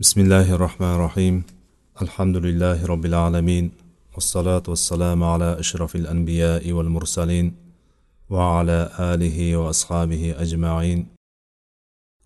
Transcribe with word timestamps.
بسم 0.00 0.20
الله 0.20 0.54
الرحمن 0.54 0.94
الرحيم 0.94 1.44
الحمد 2.02 2.36
لله 2.36 2.86
رب 2.86 3.04
العالمين 3.06 3.70
والصلاة 4.14 4.62
والسلام 4.68 5.24
على 5.24 5.60
أشرف 5.60 5.96
الأنبياء 5.96 6.72
والمرسلين 6.72 7.54
وعلى 8.30 8.90
آله 8.98 9.56
وأصحابه 9.56 10.34
أجمعين 10.38 11.06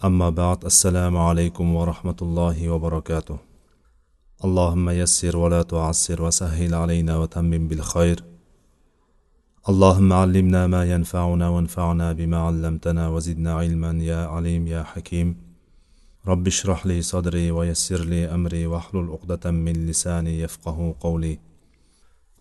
أما 0.05 0.31
بعد 0.31 0.65
السلام 0.65 1.17
عليكم 1.17 1.75
ورحمة 1.75 2.17
الله 2.23 2.69
وبركاته 2.69 3.39
اللهم 4.45 4.91
يسر 4.91 5.37
ولا 5.37 5.63
تعسر 5.63 6.23
وسهل 6.23 6.75
علينا 6.75 7.17
وتمم 7.17 7.69
بالخير 7.69 8.25
اللهم 9.69 10.13
علمنا 10.13 10.67
ما 10.67 10.85
ينفعنا 10.85 11.49
وانفعنا 11.49 12.13
بما 12.13 12.39
علمتنا 12.39 13.09
وزدنا 13.09 13.55
علما 13.55 13.91
يا 14.05 14.27
عليم 14.27 14.67
يا 14.67 14.83
حكيم 14.83 15.48
رب 16.28 16.48
اشرح 16.48 16.86
لي 16.86 17.02
صدري 17.02 17.52
ويسر 17.52 18.02
لي 18.12 18.22
أمري 18.36 18.68
واحلل 18.68 19.10
عقدة 19.14 19.52
من 19.52 19.76
لساني 19.88 20.40
يفقه 20.40 20.96
قولي 21.00 21.40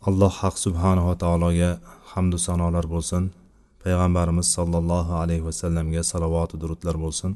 alloh 0.08 0.32
haq 0.42 0.56
subhanava 0.64 1.14
taologa 1.22 1.70
hamdu 2.12 2.38
sanolar 2.46 2.86
bo'lsin 2.94 3.22
payg'ambarimiz 3.82 4.46
sollallohu 4.56 5.12
alayhi 5.22 5.44
vasallamga 5.48 6.02
salovatu 6.12 6.54
durudlar 6.62 6.96
bo'lsin 7.04 7.32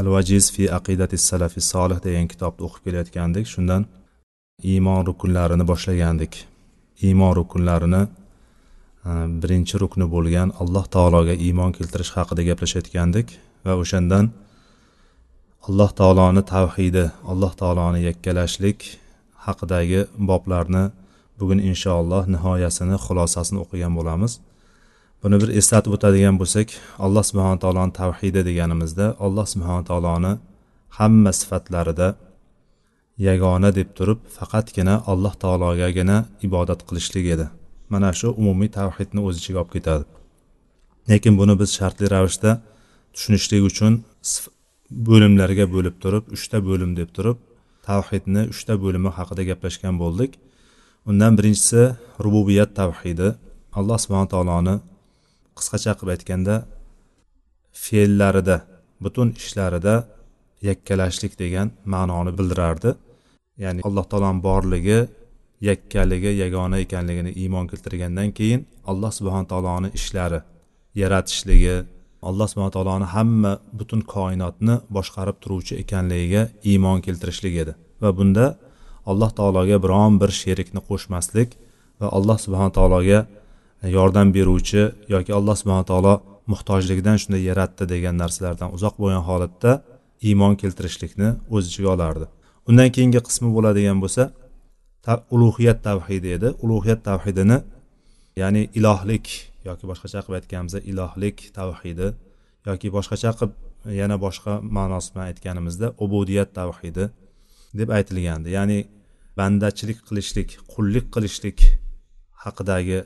al 0.00 0.06
vajiz 0.14 0.44
fi 0.54 0.64
aqidati 0.78 1.16
salafi 1.30 1.60
solih 1.72 1.98
degan 2.06 2.26
kitobni 2.32 2.62
o'qib 2.68 2.82
kelayotgandik 2.86 3.46
shundan 3.54 3.82
iymon 4.72 5.00
rukunlarini 5.08 5.64
boshlagandik 5.72 6.32
iymon 7.08 7.32
rukunlarini 7.40 8.02
birinchi 9.42 9.74
rukni 9.82 10.06
bo'lgan 10.14 10.48
alloh 10.62 10.84
taologa 10.96 11.34
iymon 11.46 11.70
keltirish 11.78 12.12
haqida 12.16 12.42
gaplashayotgandik 12.50 13.26
va 13.66 13.72
o'shandan 13.82 14.24
alloh 15.69 15.91
taoloni 15.99 16.41
tavhidi 16.53 17.11
alloh 17.31 17.53
taoloni 17.61 17.99
yakkalashlik 18.07 18.79
haqidagi 19.45 19.99
boblarni 20.29 20.83
bugun 21.39 21.59
inshaalloh 21.69 22.23
nihoyasini 22.33 22.97
xulosasini 23.05 23.59
o'qigan 23.63 23.93
bo'lamiz. 23.97 24.31
Buni 25.21 25.37
bir 25.41 25.49
eslatib 25.59 25.91
o'tadigan 25.97 26.35
bo'lsak 26.41 26.67
alloh 27.05 27.23
subhana 27.29 27.57
taoloni 27.63 27.93
tavhidi 28.01 28.41
deganimizda 28.49 29.05
alloh 29.25 29.45
subhana 29.53 29.83
taoloni 29.89 30.33
hamma 30.97 31.31
sifatlarida 31.39 32.07
yagona 33.27 33.69
deb 33.79 33.89
turib 33.97 34.19
faqatgina 34.37 34.95
alloh 35.11 35.33
taologagina 35.43 36.17
ibodat 36.47 36.81
qilishlik 36.87 37.25
edi. 37.35 37.45
Mana 37.93 38.09
shu 38.19 38.27
umumiy 38.41 38.69
tavhidni 38.79 39.19
o'z 39.27 39.35
ichiga 39.41 39.59
olib 39.63 39.71
ketadi. 39.75 40.03
Lekin 41.09 41.33
buni 41.39 41.53
biz 41.61 41.69
shartli 41.77 42.05
ravishda 42.15 42.51
tushunishlik 43.13 43.61
uchun 43.71 43.93
bo'limlarga 44.91 45.65
bo'lib 45.75 45.95
turib 46.03 46.23
uchta 46.35 46.57
bo'lim 46.67 46.91
deb 46.99 47.09
turib 47.17 47.37
tavhidni 47.87 48.43
uchta 48.53 48.73
bo'limi 48.83 49.09
haqida 49.17 49.43
gaplashgan 49.49 49.95
bo'ldik. 50.03 50.31
Undan 51.09 51.33
birinchisi 51.37 51.81
rububiyat 52.25 52.71
tavhidi. 52.79 53.29
Alloh 53.79 53.97
subhana 54.03 54.27
taoloni 54.33 54.75
qisqacha 55.57 55.91
qilib 55.97 56.11
aytganda 56.15 56.55
fe'llarida 57.83 58.57
butun 59.03 59.27
ishlarida 59.41 59.95
yakkalashlik 60.69 61.33
degan 61.43 61.67
ma'noni 61.93 62.31
bildirardi. 62.37 62.91
Ya'ni 63.63 63.79
alloh 63.87 64.05
taoloni 64.11 64.39
borligi 64.47 64.99
yakkaligi 65.69 66.31
yagona 66.43 66.77
ekanligini 66.85 67.31
iymon 67.41 67.65
keltirgandan 67.71 68.29
keyin 68.37 68.61
alloh 68.91 69.11
subhana 69.17 69.47
taoloni 69.51 69.89
ishlari 69.99 70.39
yaratishligi 71.01 71.75
alloh 72.29 72.47
subhana 72.51 72.71
taoloni 72.77 73.07
hamma 73.15 73.53
butun 73.79 74.01
koinotni 74.13 74.75
boshqarib 74.95 75.37
turuvchi 75.43 75.73
ekanligiga 75.83 76.43
iymon 76.71 76.99
keltirishlik 77.05 77.55
edi. 77.63 77.73
Va 78.01 78.09
bunda 78.17 78.45
alloh 79.11 79.31
taologa 79.39 79.77
biron 79.85 80.13
bir 80.21 80.31
sherikni 80.41 80.81
qo'shmaslik 80.89 81.49
va 82.01 82.07
alloh 82.17 82.37
subhana 82.45 82.71
taologa 82.77 83.19
yordam 83.97 84.27
beruvchi 84.37 84.81
yoki 85.13 85.31
alloh 85.39 85.55
subhana 85.61 85.85
taolo 85.91 86.13
muhtojligidan 86.51 87.17
shunday 87.21 87.41
yaratdi 87.49 87.83
degan 87.93 88.15
narsalardan 88.23 88.69
uzoq 88.77 88.95
bo'lgan 89.01 89.23
holatda 89.29 89.71
iymon 90.29 90.53
keltirishlikni 90.61 91.29
o'z 91.55 91.63
ichiga 91.69 91.89
olardi. 91.95 92.25
Undan 92.69 92.89
keyingi 92.95 93.21
qismi 93.27 93.49
bo'ladigan 93.55 93.97
bo'lsa 94.03 94.23
ulug'iyat 95.35 95.79
tavhidi 95.87 96.29
edi. 96.37 96.47
Ulug'iyat 96.63 97.01
tavhidini 97.09 97.57
ya'ni 98.41 98.61
ilohlik 98.77 99.50
yoki 99.69 99.85
boshqacha 99.89 100.19
qilib 100.25 100.37
aytganimizda 100.39 100.79
ilohlik 100.91 101.37
tavhidi 101.57 102.07
yoki 102.69 102.87
boshqacha 102.95 103.31
qilib 103.39 103.53
yana 104.01 104.17
boshqa 104.25 104.53
ma'nosi 104.77 105.09
bilan 105.13 105.25
aytganimizda 105.31 105.87
ubudiyat 106.05 106.49
tavhidi 106.59 107.05
deb 107.79 107.89
aytilgandi. 107.97 108.49
Ya'ni 108.57 108.79
bandachilik 109.39 109.99
qilishlik 110.07 110.49
qullik 110.73 111.05
qilishlik 111.15 111.59
haqidagi 112.43 112.99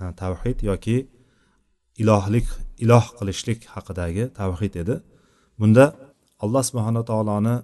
e, 0.00 0.04
tavhid 0.22 0.58
yoki 0.70 0.96
ilohlik 2.02 2.46
iloh 2.84 3.06
qilishlik 3.18 3.60
haqidagi 3.74 4.24
tavhid 4.40 4.74
edi. 4.82 4.96
Bunda 5.58 5.84
alloh 6.44 6.64
subhana 6.70 7.02
taoloni 7.10 7.56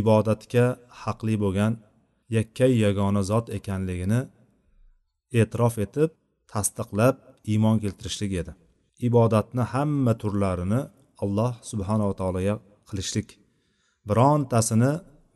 ibodatga 0.00 0.66
haqli 1.02 1.34
bo'lgan 1.44 1.72
yakkay 2.36 2.72
yagona 2.84 3.22
zot 3.30 3.46
ekanligini 3.58 4.20
e'tirof 5.40 5.74
etib 5.84 6.10
tasdiqlab 6.52 7.16
iymon 7.52 7.76
keltirishlik 7.82 8.32
edi. 8.40 8.52
Ibodatni 9.08 9.64
hamma 9.72 10.12
turlarini 10.22 10.80
alloh 11.24 11.52
subhanava 11.70 12.14
taologa 12.20 12.54
qilishlik. 12.88 13.28
Birontasini 14.08 14.92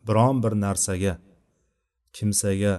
biron 0.07 0.35
bir 0.43 0.53
narsaga 0.65 1.13
kimsaga 2.17 2.73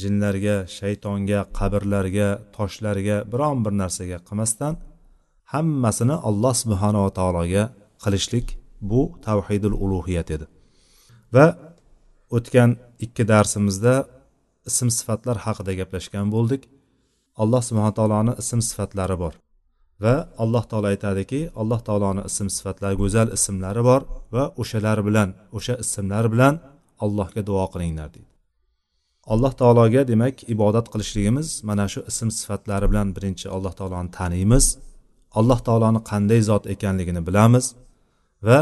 jinlarga 0.00 0.56
shaytonga 0.78 1.40
qabrlarga 1.58 2.28
toshlarga 2.56 3.16
biron 3.32 3.58
bir 3.64 3.74
narsaga 3.82 4.18
qilmasdan 4.28 4.74
hammasini 5.52 6.16
alloh 6.28 6.54
subhanava 6.62 7.10
taologa 7.18 7.64
qilishlik 8.04 8.46
bu 8.90 9.00
tavhidul 9.26 9.76
ulug'iyat 9.84 10.28
edi. 10.36 10.46
Va 11.34 11.46
o'tgan 12.36 12.70
ikki 13.04 13.24
darsimizda 13.32 13.94
ism 14.70 14.88
sifatlar 14.98 15.36
haqida 15.46 15.72
gaplashgan 15.80 16.26
bo'ldik. 16.34 16.62
Alloh 17.42 17.62
subhana 17.68 17.92
taoloni 17.98 18.32
ism 18.42 18.60
sifatlari 18.68 19.16
bor 19.22 19.34
va 20.04 20.14
alloh 20.42 20.64
taolo 20.70 20.86
aytadiki 20.94 21.40
alloh 21.60 21.80
taoloni 21.88 22.22
ism 22.30 22.48
sifatlari 22.56 22.96
go'zal 23.02 23.28
ismlari 23.36 23.82
bor 23.88 24.00
va 24.34 24.44
o'shalar 24.62 24.98
bilan 25.08 25.28
o'sha 25.56 25.74
ismlar 25.84 26.24
bilan 26.32 26.54
allohga 27.04 27.42
duo 27.48 27.64
qilinglar 27.72 28.08
deydi. 28.14 28.30
Alloh 29.32 29.52
taologa 29.60 30.02
demak 30.12 30.36
ibodat 30.54 30.86
qilishligimiz 30.92 31.48
mana 31.68 31.84
shu 31.92 32.00
ism 32.10 32.28
sifatlari 32.38 32.86
bilan 32.92 33.08
birinchi 33.16 33.46
alloh 33.56 33.72
taoloni 33.80 34.10
taniymiz. 34.18 34.64
Alloh 35.38 35.58
taoloni 35.66 36.00
qanday 36.10 36.40
zot 36.50 36.64
ekanligini 36.74 37.22
bilamiz 37.28 37.66
va 38.48 38.60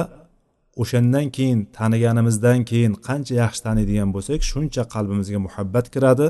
o'shandan 0.83 1.27
keyin 1.37 1.61
taniganimizdan 1.79 2.61
keyin 2.71 2.93
qancha 3.09 3.35
yaxshi 3.43 3.61
taniydigan 3.67 4.09
bo'lsak 4.17 4.41
shuncha 4.51 4.83
qalbimizga 4.95 5.39
muhabbat 5.47 5.87
kiradi 5.95 6.27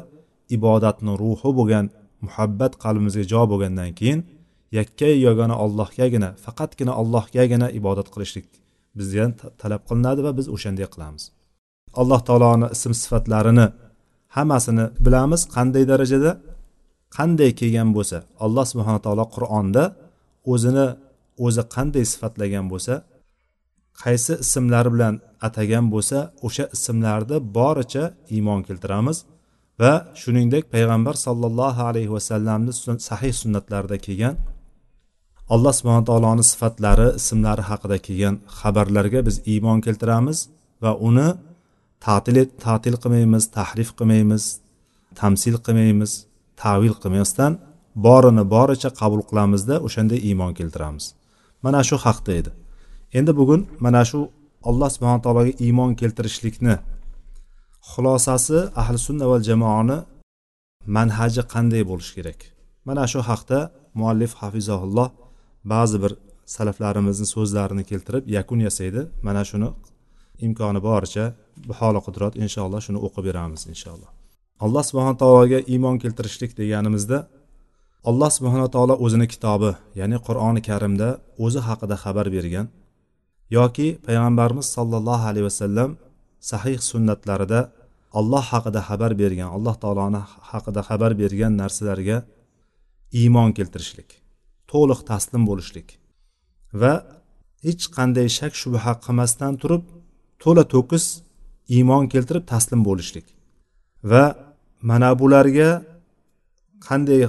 ibodatni 0.56 1.12
ruhi 1.22 1.50
bo'lgan 1.58 1.86
muhabbat 2.24 2.72
qalbimizga 2.84 3.24
jo 3.32 3.42
bo'lgandan 3.50 3.90
keyin 3.98 4.20
yakkai 4.78 5.14
yagona 5.26 5.54
allohgagina 5.64 6.30
faqatgina 6.44 6.92
allohgagina 7.00 7.66
ibodat 7.78 8.08
qilishlik 8.14 8.46
bizdan 8.98 9.30
talab 9.60 9.82
qilinadi 9.88 10.20
va 10.26 10.32
biz 10.38 10.46
o'shanday 10.54 10.86
qilamiz. 10.94 11.24
Alloh 12.00 12.20
taoloni 12.28 12.66
ism 12.76 12.92
sifatlarini 13.02 13.66
hammasini 14.36 14.86
bilamiz 15.04 15.42
qanday 15.56 15.84
darajada 15.92 16.30
qanday 17.16 17.50
kelgan 17.60 17.88
bo'lsa. 17.96 18.18
Alloh 18.44 18.64
subhana 18.72 19.00
taolo 19.06 19.24
qur'onda 19.36 19.84
o'zini 20.52 20.86
o'zi 21.46 21.62
qanday 21.74 22.04
sifatlagan 22.12 22.66
bo'lsa 22.72 22.94
qaysi 24.02 24.32
ismlari 24.44 24.90
bilan 24.94 25.14
atagan 25.46 25.84
bo'lsa 25.94 26.18
o'sha 26.46 26.64
ismlarni 26.76 27.36
boricha 27.58 28.04
iymon 28.34 28.60
keltiramiz. 28.68 29.16
Va 29.82 29.92
shuningdek 30.20 30.64
payg'ambar 30.74 31.14
sollallohu 31.26 31.80
alayhi 31.90 32.10
vasallamni 32.16 32.72
sahih 33.08 33.32
sunnatlarida 33.42 33.96
kelgan 34.06 34.34
alloh 35.54 35.72
subhana 35.78 36.04
taoloni 36.10 36.44
sifatlari 36.52 37.08
ismlari 37.20 37.62
haqida 37.70 37.96
kelgan 38.06 38.34
xabarlarga 38.58 39.20
biz 39.28 39.36
iymon 39.52 39.78
keltiramiz 39.86 40.38
va 40.82 40.92
uni 41.08 41.28
ta'til 42.06 42.36
ta'til 42.64 42.94
qilmaymiz 43.02 43.44
tahrif 43.56 43.90
qilmaymiz 43.98 44.44
tamsil 45.20 45.56
qilmaymiz 45.66 46.12
tavil 46.62 46.94
qilmasdan 47.02 47.52
borini 48.06 48.44
boricha 48.54 48.90
qabul 49.00 49.22
qilamizda 49.30 49.74
o'shanda 49.86 50.16
iymon 50.28 50.52
keltiramiz. 50.58 51.04
Mana 51.64 51.80
shu 51.88 51.96
haqda 52.06 52.32
edi. 52.40 52.50
Endi 53.18 53.32
bugun 53.40 53.60
mana 53.84 54.02
shu 54.10 54.18
alloh 54.68 54.88
subhana 54.94 55.20
taologa 55.24 55.52
iymon 55.66 55.90
keltirishlikni 56.00 56.74
xulosasi 57.92 58.58
ahli 58.80 58.98
sunna 59.06 59.26
val 59.32 59.42
jamoani 59.50 59.98
manhaji 60.96 61.42
qanday 61.54 61.82
bo'lishi 61.90 62.12
kerak? 62.18 62.40
Mana 62.88 63.04
shu 63.12 63.20
haqda 63.30 63.58
muallif 64.00 64.32
hafizahulloh 64.40 65.08
ba'zi 65.72 65.96
bir 66.02 66.12
salaflarimizni 66.54 67.26
so'zlarini 67.34 67.84
keltirib 67.90 68.24
yakun 68.36 68.58
yasaydi. 68.66 69.00
Mana 69.26 69.42
shuni 69.50 69.68
imkoni 70.46 70.80
boricha 70.88 71.24
baholi 71.70 72.00
qudrat 72.06 72.32
inshaalloh 72.44 72.80
shuni 72.86 72.98
o'qib 73.06 73.24
beramiz 73.28 73.62
inshaalloh. 73.72 74.10
Alloh 74.64 74.82
subhana 74.88 75.14
taologa 75.22 75.58
iymon 75.72 75.96
keltirishlik 76.02 76.52
deganimizda 76.60 77.18
alloh 78.10 78.30
subhana 78.36 78.68
taolo 78.74 78.94
o'zini 79.04 79.26
kitobi 79.34 79.70
ya'ni 80.00 80.16
qur'oni 80.26 80.60
karimda 80.68 81.08
o'zi 81.44 81.60
haqida 81.68 81.96
xabar 82.04 82.26
bergan 82.36 82.66
yoki 83.56 83.88
payg'ambarimiz 84.06 84.66
sollallohu 84.76 85.24
alayhi 85.30 85.46
vasallam 85.50 85.90
sahih 86.50 86.78
sunnatlarida 86.90 87.60
alloh 88.18 88.44
haqida 88.52 88.80
xabar 88.88 89.12
bergan 89.22 89.48
alloh 89.56 89.74
taoloni 89.82 90.22
haqida 90.50 90.80
xabar 90.88 91.12
bergan 91.22 91.52
narsalarga 91.62 92.16
iymon 93.20 93.50
keltirishlik 93.58 94.08
to'liq 94.70 95.00
taslim 95.10 95.42
bo'lishlik 95.50 95.88
va 96.80 96.92
hech 97.66 97.84
qanday 97.96 98.28
shak 98.38 98.52
shubha 98.62 98.92
qilmasdan 99.04 99.52
turib 99.62 99.82
to'la 100.42 100.64
to'kis 100.74 101.04
iymon 101.76 102.04
keltirib 102.12 102.44
taslim 102.52 102.80
bo'lishlik 102.88 103.26
va 104.10 104.24
mana 104.90 105.10
bularga 105.20 105.70
qanday 106.88 107.20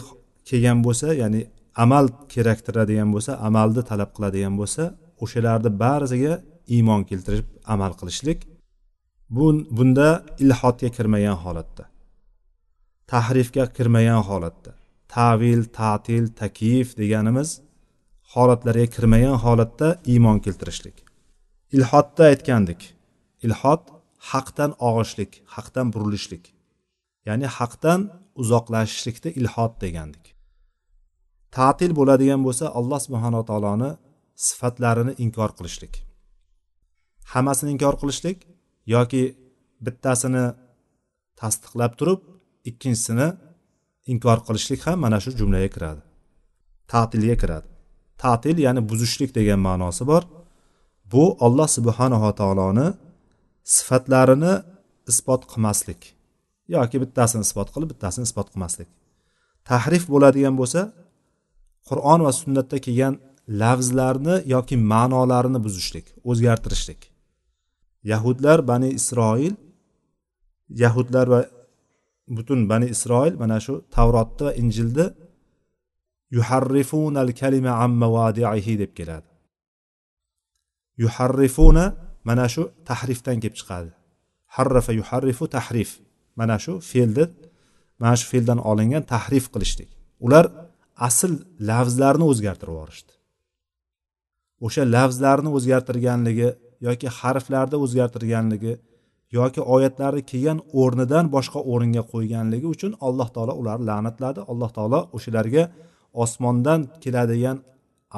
kelgan 0.49 0.79
bo'lsa 0.85 1.07
ya'ni 1.21 1.41
amal 1.83 2.05
keraktiradigan 2.33 3.09
bo'lsa 3.15 3.31
amalni 3.47 3.81
talab 3.89 4.09
qiladigan 4.15 4.53
bo'lsa 4.61 4.83
o'shalarni 5.23 5.69
barisiga 5.83 6.33
iymon 6.75 7.01
keltirib 7.09 7.45
amal 7.73 7.91
qilishlik 7.99 8.39
bu 9.29 9.67
bunda 9.77 10.25
ilhotga 10.39 10.89
kirmagan 10.89 11.37
holatda. 11.43 11.85
Tahrifga 13.07 13.73
kirmagan 13.73 14.21
holatda. 14.29 14.71
Tavil 15.07 15.63
ta'til 15.63 16.27
takyif 16.41 16.97
deganimiz 16.97 17.61
holatlarga 18.33 18.85
kirmagan 18.95 19.37
holatda 19.45 19.87
iymon 20.05 20.39
keltirishlik. 20.39 20.97
Ilhotda 21.71 22.23
aytgandik. 22.31 22.81
Ilhot 23.45 23.83
haqdan 24.31 24.71
og'ishlik 24.87 25.31
haqdan 25.55 25.87
burilishlik. 25.93 26.43
Ya'ni 27.27 27.47
haqdan 27.57 27.99
uzoqlashishlikni 28.41 29.29
ilhot 29.39 29.73
degandik. 29.83 30.25
Ta'til 31.55 31.91
bo'ladigan 31.99 32.41
bo'lsa 32.47 32.65
alloh 32.79 32.99
subhanaa 33.05 33.43
taoloni 33.49 33.91
sifatlarini 34.47 35.13
inkor 35.23 35.51
qilishlik. 35.57 35.93
Hammasini 37.33 37.69
inkor 37.75 37.95
qilishlik 38.01 38.37
yoki 38.93 39.23
bittasini 39.85 40.45
tasdiqlab 41.39 41.93
turib 41.99 42.21
ikkinchisini 42.69 43.27
inkor 44.11 44.37
qilishlik 44.47 44.81
ham 44.87 44.97
mana 45.05 45.17
shu 45.23 45.31
jumlaga 45.39 45.69
kiradi. 45.75 46.01
Ta'tilga 46.91 47.35
kiradi. 47.41 47.67
Ta'til 48.23 48.57
ya'ni 48.65 48.81
buzishlik 48.89 49.31
degan 49.37 49.59
ma'nosi 49.67 50.03
bor. 50.11 50.23
Bu 51.11 51.23
olloh 51.45 51.69
subhanava 51.77 52.31
taoloni 52.39 52.87
sifatlarini 53.75 54.53
isbot 55.11 55.41
qilmaslik 55.51 56.01
yoki 56.75 56.97
bittasini 57.03 57.43
isbot 57.47 57.69
qilib 57.73 57.89
bittasini 57.93 58.25
isbot 58.29 58.47
qilmaslik. 58.53 58.89
Tahrif 59.69 60.03
bo'ladigan 60.13 60.55
bo'lsa 60.61 60.81
qur'on 61.89 62.19
va 62.25 62.31
sunnatda 62.41 62.77
kelgan 62.85 63.13
lafzlarni 63.61 64.35
yoki 64.53 64.75
ma'nolarini 64.91 65.59
buzishlik 65.65 66.05
o'zgartirishlik. 66.29 67.01
Yahudlar 68.03 68.67
bani 68.67 68.89
isroil 68.99 69.53
yahudlar 70.69 71.27
va 71.33 71.41
butun 72.27 72.69
bani 72.69 72.87
isroil 72.95 73.33
mana 73.43 73.59
shu 73.65 73.73
tavrotda 73.95 74.45
va 74.45 74.53
injilda 74.61 75.05
yuharrifunal 76.37 77.31
kalima 77.41 77.73
amma 77.85 78.07
vadiihi 78.17 78.73
deb 78.81 78.91
keladi. 78.97 79.29
Yuharrifuna 81.03 81.85
mana 82.23 82.45
shu 82.53 82.63
tahrifdan 82.89 83.37
kelib 83.43 83.55
chiqadi. 83.59 83.91
Harrafa 84.55 84.91
yuharrifu 84.99 85.45
tahrif 85.55 85.89
mana 86.39 86.57
shu 86.63 86.73
fe'lni 86.91 87.25
mana 88.01 88.15
shu 88.19 88.25
fe'ldan 88.31 88.59
olingan 88.71 89.03
tahrif 89.13 89.45
qilishlik. 89.53 89.89
Ular 90.25 90.45
asl 91.07 91.31
lafzlarni 91.69 92.25
o'zgartirib 92.31 92.73
yuborishdi. 92.75 93.13
O'sha 94.65 94.83
lafzlarni 94.95 95.49
o'zgartirganligi 95.57 96.49
yoki 96.85 97.07
harflarni 97.19 97.77
o'zgartirganligi 97.83 98.73
yoki 99.37 99.61
oyatlarni 99.75 100.21
kelgan 100.31 100.59
o'rnidan 100.81 101.25
boshqa 101.35 101.59
o'ringa 101.71 102.03
qo'yganligi 102.13 102.67
uchun 102.75 102.91
alloh 103.07 103.29
taolo 103.35 103.53
ularni 103.61 103.85
la'natladi. 103.91 104.39
Alloh 104.51 104.69
taolo 104.77 104.99
o'shalarga 105.15 105.63
osmondan 106.23 106.79
keladigan 107.03 107.57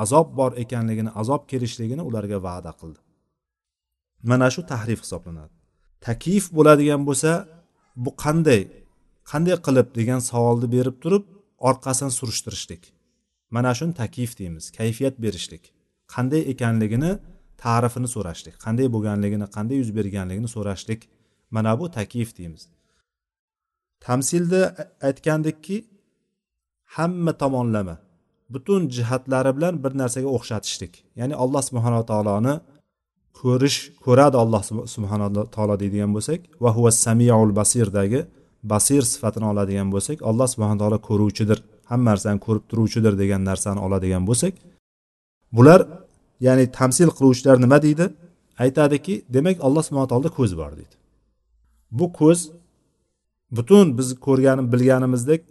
azob 0.04 0.28
bor 0.40 0.52
ekanligini 0.64 1.12
azob 1.22 1.42
kelishligini 1.52 2.04
ularga 2.10 2.38
va'da 2.48 2.72
qildi. 2.80 3.00
Mana 4.30 4.48
shu 4.54 4.62
tahrif 4.72 5.00
hisoblanadi. 5.06 5.54
Taklif 6.08 6.46
bo'ladigan 6.58 7.02
bo'lsa 7.10 7.32
bu 8.04 8.12
qanday 8.24 8.62
qanday 9.32 9.56
qilib 9.68 9.88
degan 10.00 10.20
savolni 10.32 10.68
berib 10.76 10.98
turib 11.04 11.24
orqasini 11.70 12.12
surishtirishlik. 12.20 12.84
Mana 13.56 13.72
shuni 13.78 13.94
taklif 14.02 14.32
deymiz 14.40 14.66
kayfiyat 14.80 15.16
berishlik. 15.24 15.64
Qanday 16.14 16.42
ekanligini 16.54 17.12
ta'rifini 17.64 18.10
so'rashlik 18.16 18.56
qanday 18.66 18.88
bo'lganligini 18.96 19.48
qanday 19.56 19.78
yuz 19.82 19.92
berganligini 19.98 20.50
so'rashlik. 20.56 21.02
Mana 21.56 21.72
bu 21.80 21.86
taklif 21.98 22.30
deymiz. 22.38 22.64
Tamsilda 24.06 24.62
aytgandikki 25.08 25.78
hamma 26.96 27.34
tomonlama 27.42 27.96
butun 28.54 28.82
jihatlari 28.96 29.52
bilan 29.58 29.84
bir 29.84 29.92
narsaga 30.02 30.30
o'xshatishlik. 30.38 30.94
Ya'ni 31.20 31.36
alloh 31.44 31.62
subhanaa 31.70 32.04
taoloni 32.12 32.56
ko'rish 33.42 33.78
ko'radi 34.06 34.38
alloh 34.44 34.62
subhanaa 34.96 35.46
taolo 35.56 35.76
deydigan 35.82 36.12
bo'lsak 36.16 36.40
va 36.64 36.70
huva 36.78 36.92
samiul 37.06 37.52
basirdagi 37.60 38.20
basir 38.72 39.02
sifatini 39.14 39.46
oladigan 39.52 39.88
bo'lsak 39.94 40.18
alloh 40.30 40.48
subhana 40.54 40.78
taolo 40.82 40.98
ko'ruvchidir. 41.10 41.60
Hamma 41.92 42.08
narsani 42.12 42.40
ko'rib 42.46 42.66
turuvchidir 42.72 43.14
degan 43.22 43.42
narsani 43.50 43.80
oladigan 43.86 44.24
bo'lsak 44.30 44.54
bular 45.58 45.80
ya'ni 46.46 46.66
tamsil 46.80 47.10
qiluvchilar 47.18 47.58
nima 47.66 47.78
deydi? 47.86 48.06
Aytadiki 48.64 49.14
demak 49.36 49.58
alloh 49.66 49.84
subhana 49.88 50.08
taoloda 50.12 50.32
ko'z 50.40 50.52
bor 50.62 50.72
deydi. 50.80 50.96
Bu 51.98 52.06
ko'z 52.20 52.40
butun 53.58 53.88
biz 53.98 54.08
ko'rganim 54.26 54.68
bilganimizdek 54.74 55.42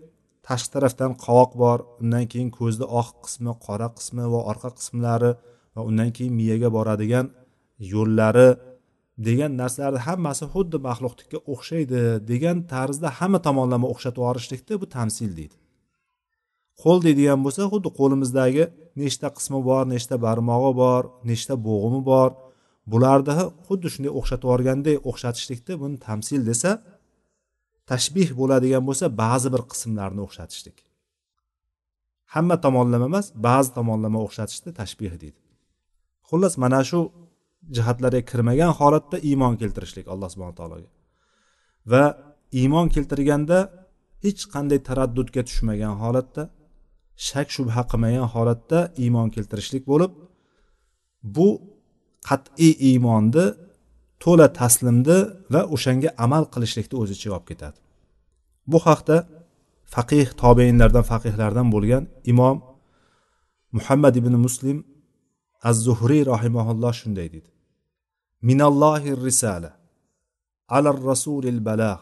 tashqi 0.49 0.71
tarafdan 0.75 1.13
qovoq 1.25 1.51
bor 1.63 1.79
undan 2.03 2.25
keyin 2.33 2.51
ko'zni 2.59 2.87
oq 3.01 3.09
qismi 3.25 3.53
qora 3.67 3.89
qismi 3.99 4.25
va 4.33 4.41
orqa 4.51 4.71
qismlari 4.79 5.33
va 5.75 5.81
undan 5.89 6.11
keyin 6.17 6.35
miyaga 6.41 6.69
boradigan 6.77 7.27
yo'llari 7.93 8.49
degan 9.27 9.53
narsalarni 9.61 10.01
hammasi 10.09 10.45
xuddi 10.55 10.77
maxluqniki 10.89 11.39
o'xshaydi 11.53 12.01
degan 12.31 12.57
tarzda 12.73 13.09
hamma 13.19 13.39
tomonlama 13.47 13.87
o'xshatib 13.93 14.21
yuborishlikda 14.23 14.75
bu 14.83 14.87
tamsil 14.97 15.31
deydi. 15.39 15.57
Qo'l 16.83 16.99
deydigan 17.07 17.41
bo'lsa 17.45 17.63
xuddi 17.73 17.89
qo'limizdagi 18.01 18.65
nechta 19.01 19.29
qismi 19.37 19.61
bor 19.69 19.85
nechta 19.95 20.15
barmog'i 20.27 20.73
bor 20.83 21.03
nechta 21.31 21.55
bo'g'imi 21.67 22.01
bor. 22.11 22.31
Bularni 22.93 23.35
xuddi 23.67 23.89
shunday 23.95 24.13
o'xshatib 24.19 24.47
yuborganday 24.49 24.97
o'xshatishlikda 25.11 25.73
buni 25.83 25.97
tamsil 26.07 26.41
desa 26.51 26.71
tashbih 27.91 28.29
bo'ladigan 28.41 28.83
bo'lsa 28.89 29.07
ba'zi 29.23 29.49
bir 29.55 29.63
qismlarni 29.71 30.21
o'xshatishlik. 30.27 30.79
Hamma 32.35 32.57
tomonlama 32.65 33.07
emas 33.11 33.27
ba'zi 33.49 33.71
tomonlama 33.79 34.19
o'xshatishni 34.27 34.71
tashbih 34.81 35.13
deydi. 35.23 35.41
Xullas 36.29 36.55
mana 36.63 36.81
shu 36.91 37.01
jihatlarga 37.77 38.23
kirmagan 38.31 38.73
holatda 38.79 39.17
iymon 39.29 39.55
keltirishlik 39.61 40.07
alloh 40.13 40.29
subhana 40.35 40.55
taologa. 40.61 40.89
Va 41.93 42.05
iymon 42.61 42.87
keltirganda 42.95 43.59
hech 44.25 44.43
qanday 44.55 44.81
taraddudga 44.89 45.43
tushmagan 45.49 45.95
holatda 46.03 46.43
shak 47.27 47.49
shubha 47.55 47.83
qilmagan 47.91 48.27
holatda 48.35 48.79
iymon 49.05 49.29
keltirishlik 49.35 49.85
bo'lib 49.91 50.13
bu 51.37 51.49
qat'iy 52.29 52.75
iymonni 52.91 53.47
to'la 54.25 54.47
taslimni 54.61 55.19
va 55.53 55.61
o'shanga 55.75 56.11
amal 56.25 56.45
qilishlikni 56.55 56.97
o'z 57.03 57.11
ichiga 57.17 57.35
olib 57.39 57.47
ketadi. 57.51 57.79
Bu 58.71 58.79
haqda 58.87 59.17
faqih 59.95 60.27
tobeinlardan 60.43 61.05
faqihlardan 61.13 61.67
bo'lgan 61.75 62.05
imom 62.33 62.57
muhammad 63.77 64.15
ibn 64.21 64.35
muslim 64.47 64.79
az 65.69 65.77
zuhriy 65.87 66.23
rahimaulloh 66.33 66.93
shunday 67.01 67.29
deydi. 67.35 67.51
Minallohi 68.49 69.11
risala 69.27 69.73
alar 70.77 70.97
rasulil 71.11 71.61
balag 71.69 72.01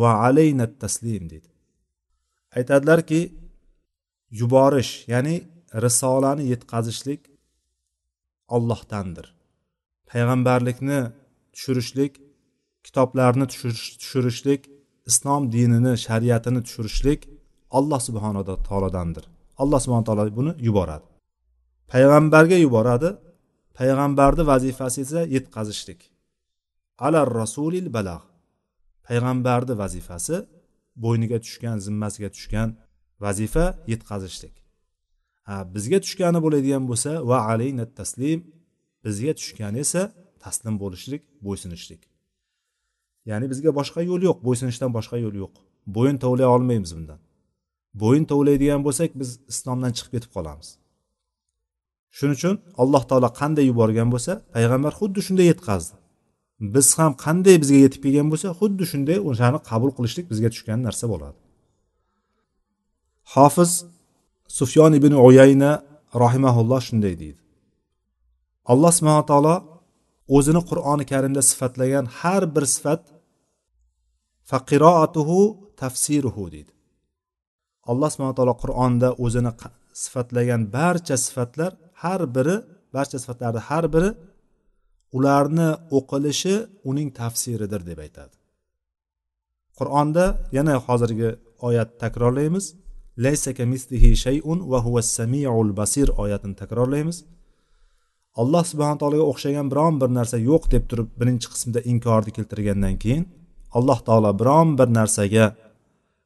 va 0.00 0.10
alayna 0.26 0.66
taslim 0.82 1.24
deydi. 1.32 1.48
Aytadilarki 2.58 3.20
yuborish 4.30 4.92
ya'ni 5.12 5.36
risolani 5.84 6.44
yetkazishlik 6.52 7.20
ollohdandir 8.48 9.26
payg'ambarlikni 10.10 11.00
tushirishlik 11.54 12.12
kitoblarni 12.86 13.46
tushirishlik 13.52 14.62
islom 15.10 15.42
dinini 15.52 15.92
shariatini 16.06 16.60
tushirishlik 16.66 17.20
alloh 17.78 18.00
subhana 18.08 18.42
taolodandir. 18.68 19.24
Alloh 19.62 19.80
subhana 19.84 20.04
taolo 20.08 20.36
buni 20.38 20.52
yuboradi. 20.66 21.06
Payg'ambarga 21.92 22.56
yuboradi 22.66 23.10
payg'ambarni 23.78 24.44
vazifasi 24.52 24.98
esa 25.06 25.20
yetkazishlik 25.36 26.00
alar 27.06 27.28
rasulil 27.40 27.86
balagh. 27.96 28.24
Payg'ambarni 29.06 29.74
vazifasi 29.82 30.36
bo'yniga 31.04 31.38
tushgan 31.44 31.76
zimmasiga 31.86 32.28
tushgan 32.36 32.68
vazifa 33.24 33.66
yetkazishlik. 33.92 34.54
Bizga 35.74 35.98
tushgani 36.04 36.40
bo'ladigan 36.44 36.84
bo'lsa 36.90 37.10
va 37.30 37.38
alayna 37.52 37.84
taslim 37.98 38.40
bizga 39.04 39.32
tushgani 39.40 39.78
esa 39.84 40.02
taslim 40.44 40.74
bo'lishlik 40.82 41.22
bo'ysunishlik. 41.46 42.02
Ya'ni 43.30 43.46
bizga 43.52 43.70
boshqa 43.78 44.00
yo'l 44.10 44.22
yo'q 44.28 44.38
bo'ysunishdan 44.46 44.90
boshqa 44.96 45.16
yo'l 45.24 45.36
yo'q. 45.42 45.54
Bo'yin 45.96 46.16
tovlay 46.24 46.46
olmaymiz 46.54 46.92
bundan. 46.96 47.20
Bo'yin 48.02 48.24
tovlaydigan 48.30 48.80
bo'lsak 48.86 49.10
biz 49.20 49.30
islomdan 49.52 49.92
chiqib 49.96 50.12
ketib 50.16 50.30
qolamiz. 50.36 50.68
Shuning 52.16 52.36
uchun 52.38 52.54
alloh 52.82 53.02
taolo 53.10 53.28
qanday 53.40 53.64
yuborgan 53.70 54.08
bo'lsa 54.14 54.32
payg'ambar 54.54 54.92
xuddi 55.00 55.20
shunday 55.26 55.46
yetkazdi. 55.52 55.94
Biz 56.74 56.86
ham 56.98 57.12
qanday 57.24 57.56
bizga 57.62 57.78
yetib 57.84 58.00
kelgan 58.04 58.28
bo'lsa 58.32 58.48
xuddi 58.60 58.84
shunday 58.92 59.18
o'shani 59.30 59.58
qabul 59.70 59.90
qilishlik 59.96 60.26
bizga 60.32 60.48
tushgan 60.54 60.78
narsa 60.86 61.06
bo'ladi. 61.12 61.38
Hofiz 63.34 63.72
sufyon 64.58 64.92
ibn 65.00 65.12
uyayna 65.26 65.70
rahimaulloh 66.24 66.80
shunday 66.88 67.14
deydi. 67.22 67.42
Alloh 68.72 68.92
subhanaa 68.98 69.26
taolo 69.32 69.54
o'zini 70.36 70.60
qur'oni 70.70 71.04
karimda 71.12 71.42
sifatlagan 71.50 72.04
har 72.20 72.42
bir 72.54 72.64
sifat 72.74 73.02
faqiroatuhu 74.50 75.38
tafsiruhu 75.82 76.44
deydi. 76.54 76.72
Alloh 77.90 78.08
subhana 78.12 78.34
taolo 78.38 78.54
qur'onda 78.62 79.08
o'zini 79.24 79.52
sifatlagan 80.04 80.62
barcha 80.76 81.16
sifatlar 81.26 81.72
har 82.02 82.20
biri 82.36 82.56
barcha 82.96 83.16
sifatlarni 83.22 83.60
har 83.68 83.84
biri 83.94 84.10
ularni 85.16 85.68
o'qilishi 85.98 86.54
uning 86.90 87.08
tafsiridir 87.20 87.82
deb 87.90 87.98
aytadi. 88.06 88.34
Qur'onda 89.78 90.24
yana 90.56 90.74
hozirgi 90.86 91.30
oyat 91.68 91.90
takrorlaymiz. 92.02 92.66
Laysa 93.18 93.54
kamislihi 93.54 94.16
shay'un 94.16 94.70
va 94.70 94.78
huva 94.84 95.02
samiul 95.02 95.76
basir 95.76 96.08
oyatini 96.08 96.54
takrorlaymiz. 96.54 97.24
Alloh 98.34 98.64
subhana 98.64 98.98
taologa 98.98 99.24
o'xshagan 99.32 99.70
biron 99.72 100.00
bir 100.00 100.08
narsa 100.18 100.38
yo'q 100.38 100.70
deb 100.74 100.84
turib 100.90 101.08
birinchi 101.20 101.48
qismda 101.52 101.80
inkorni 101.92 102.30
keltirgandan 102.36 102.96
keyin 103.02 103.24
alloh 103.78 103.98
taolo 104.08 104.30
biron 104.40 104.78
bir 104.78 104.88
narsaga 104.98 105.46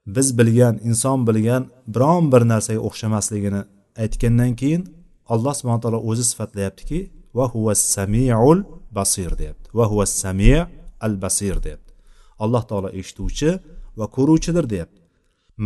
biz 0.06 0.28
bilgan 0.38 0.74
inson 0.88 1.26
bilgan 1.28 1.62
biron 1.94 2.32
bir 2.32 2.42
narsaga 2.52 2.80
o'xshamasligini 2.88 3.62
aytgandan 4.02 4.52
keyin 4.60 4.82
alloh 5.34 5.54
subhana 5.58 5.80
taolo 5.84 6.00
o'zi 6.10 6.24
sifatlayaptiki 6.30 7.00
va 7.34 7.44
huva 7.54 7.74
samiul 7.74 8.58
basir 8.94 9.38
deyapti. 9.38 9.70
Va 9.74 9.84
huva 9.90 10.06
sami 10.06 10.52
al 11.00 11.14
basir 11.22 11.56
deyapti. 11.62 11.92
Alloh 12.38 12.62
taolo 12.70 12.88
eshituvchi 13.00 13.50
va 13.98 14.06
ko'ruvchidir 14.16 14.68
deyapti. 14.70 15.00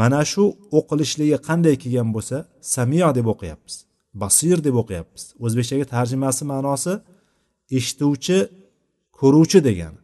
Mana 0.00 0.20
shu 0.32 0.44
o'qilishligi 0.78 1.38
qanday 1.48 1.76
kelgan 1.82 2.08
bo'lsa 2.16 2.36
samio 2.74 3.10
deb 3.18 3.26
o'qiyapmiz 3.34 3.88
basir 4.14 4.64
deb 4.64 4.74
o'qiyapmiz. 4.82 5.22
O'zbekchaga 5.44 5.86
tarjimasi 5.94 6.44
ma'nosi 6.52 6.92
eshituvchi 7.78 8.38
ko'ruvchi 9.18 9.60
degani 9.68 10.00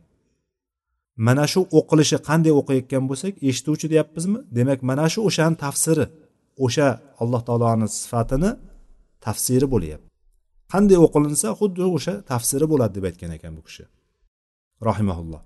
mana 1.26 1.44
shu 1.52 1.60
o'qilishi 1.78 2.18
qanday 2.28 2.52
o'qiyotgan 2.60 3.04
bo'lsak 3.10 3.32
eshituvchi 3.48 3.86
deyapmizmi? 3.92 4.38
Demak 4.56 4.80
mana 4.90 5.06
shu 5.12 5.20
o'shani 5.28 5.56
tafsiri 5.64 6.06
o'sha 6.64 6.88
alloh 7.22 7.42
taoloni 7.48 7.88
sifatini 8.00 8.50
tafsiri 9.26 9.66
bo'lyapti. 9.74 10.08
Qanday 10.72 10.98
o'qilinsa 11.06 11.48
xuddi 11.60 11.82
o'sha 11.96 12.14
tafsiri 12.32 12.66
bo'ladi 12.72 12.92
deb 12.96 13.04
aytgan 13.10 13.30
ekan 13.36 13.52
bu 13.58 13.62
kishi. 13.68 13.84
Rahimaulloh 14.88 15.42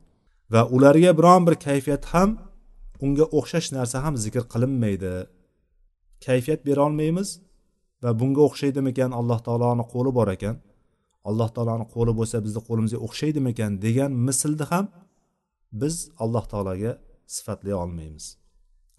va 0.53 0.61
ularga 0.77 1.11
biron 1.19 1.43
bir 1.47 1.55
kayfiyat 1.67 2.05
ham 2.13 2.31
unga 3.05 3.25
o'xshash 3.39 3.69
narsa 3.77 3.97
ham 4.05 4.15
zikr 4.25 4.45
qilinmaydi. 4.53 5.13
Kayfiyat 6.27 6.61
berolmaymiz 6.69 7.29
va 8.03 8.11
bunga 8.21 8.43
o'xshaydimikan 8.49 9.11
alloh 9.19 9.39
taoloni 9.47 9.85
qo'li 9.93 10.11
bor 10.19 10.29
ekan. 10.37 10.57
Alloh 11.29 11.49
taoloni 11.57 11.87
qo'li 11.95 12.13
bo'lsa 12.19 12.37
bizni 12.47 12.61
qo'limizga 12.69 12.99
o'xshaydimikan 13.07 13.73
degan 13.85 14.11
mislni 14.27 14.65
ham 14.73 14.85
biz 15.81 15.95
alloh 16.25 16.45
taologa 16.53 16.93
sifatlay 17.37 17.75
olmaymiz. 17.83 18.25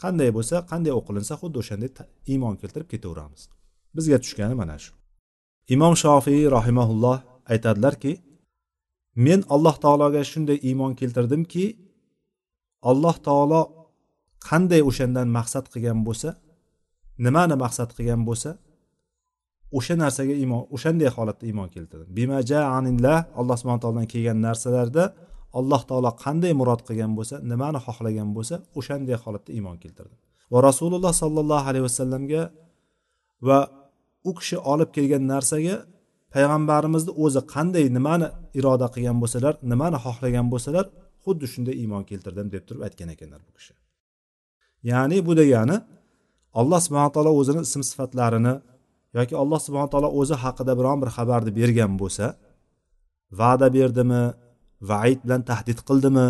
Qanday 0.04 0.30
bo'lsa 0.38 0.56
qanday 0.72 0.94
o'qilinsa 1.00 1.34
xuddi 1.42 1.58
o'shanday 1.62 1.90
iymon 2.32 2.56
keltirib 2.62 2.88
ketaveramiz. 2.94 3.42
Bizga 3.98 4.18
tushgani 4.24 4.56
mana 4.62 4.78
shu. 4.84 4.92
Imom 5.76 5.94
shofiy 6.04 6.42
rahimaulloh 6.58 7.18
aytadilarki 7.54 8.14
men 9.26 9.40
alloh 9.56 9.76
taologa 9.84 10.22
shunday 10.32 10.58
iymon 10.70 10.94
keltirdimki 11.00 11.66
alloh 12.92 13.16
taolo 13.28 13.62
qanday 14.48 14.82
o'shandan 14.90 15.28
maqsad 15.38 15.66
qilgan 15.74 16.00
bo'lsa 16.08 16.30
nimani 17.26 17.56
maqsad 17.64 17.90
qilgan 17.98 18.22
bo'lsa 18.30 18.50
o'sha 19.78 19.96
narsaga 20.04 20.36
iymon 20.44 20.62
o'shanday 20.76 21.10
holatda 21.18 21.46
iymon 21.52 21.70
keltirdim 21.76 22.10
bimaja 22.20 22.60
anillah 22.78 23.18
alloh 23.40 23.56
subhana 23.62 23.82
taolodan 23.84 24.08
kelgan 24.14 24.38
narsalarda 24.48 25.04
alloh 25.60 25.82
taolo 25.90 26.12
qanday 26.24 26.52
murod 26.60 26.82
qilgan 26.88 27.12
bo'lsa 27.18 27.36
nimani 27.52 27.80
xohlagan 27.86 28.30
bo'lsa 28.38 28.56
o'shanday 28.80 29.18
holatda 29.24 29.52
iymon 29.58 29.78
keltirdim 29.84 30.18
va 30.54 30.58
rasululloh 30.70 31.14
sollallohu 31.24 31.66
alayhi 31.72 31.86
vasallamga 31.90 32.44
va 33.48 33.60
u 34.30 34.32
kishi 34.40 34.58
olib 34.72 34.90
kelgan 34.98 35.24
narsaga 35.34 35.76
payg'ambarimizni 36.34 37.12
o'zi 37.24 37.42
qanday 37.54 37.86
nimani 37.98 38.28
iroda 38.60 38.88
qilgan 38.96 39.18
bo'lsalar 39.24 39.54
nimani 39.72 39.98
xohlagan 40.06 40.48
bo'lsalar 40.54 40.86
xuddi 41.24 41.46
shunday 41.54 41.76
iymon 41.84 42.04
keltirdim 42.10 42.48
deb 42.54 42.64
turib 42.68 42.82
aytgan 42.88 43.10
ekanlar 43.16 43.42
bu 43.48 43.52
kishi. 43.58 43.74
Ya'ni 44.92 45.18
bu 45.28 45.34
degani 45.42 45.78
alloh 46.60 46.80
subhana 46.86 47.12
taolo 47.16 47.32
o'zini 47.40 47.62
ism 47.68 47.82
sifatlarini 47.90 48.54
yoki 49.18 49.36
alloh 49.42 49.60
subhana 49.66 49.90
taolo 49.94 50.10
o'zi 50.20 50.36
haqida 50.44 50.74
biron 50.80 50.98
bir 51.04 51.10
xabarni 51.18 51.52
bergan 51.60 51.94
bo'lsa 52.02 52.26
va'da 53.40 53.68
berdimi 53.78 54.24
vaid 54.92 55.20
bilan 55.26 55.42
tahdid 55.50 55.80
qildimi 55.90 56.28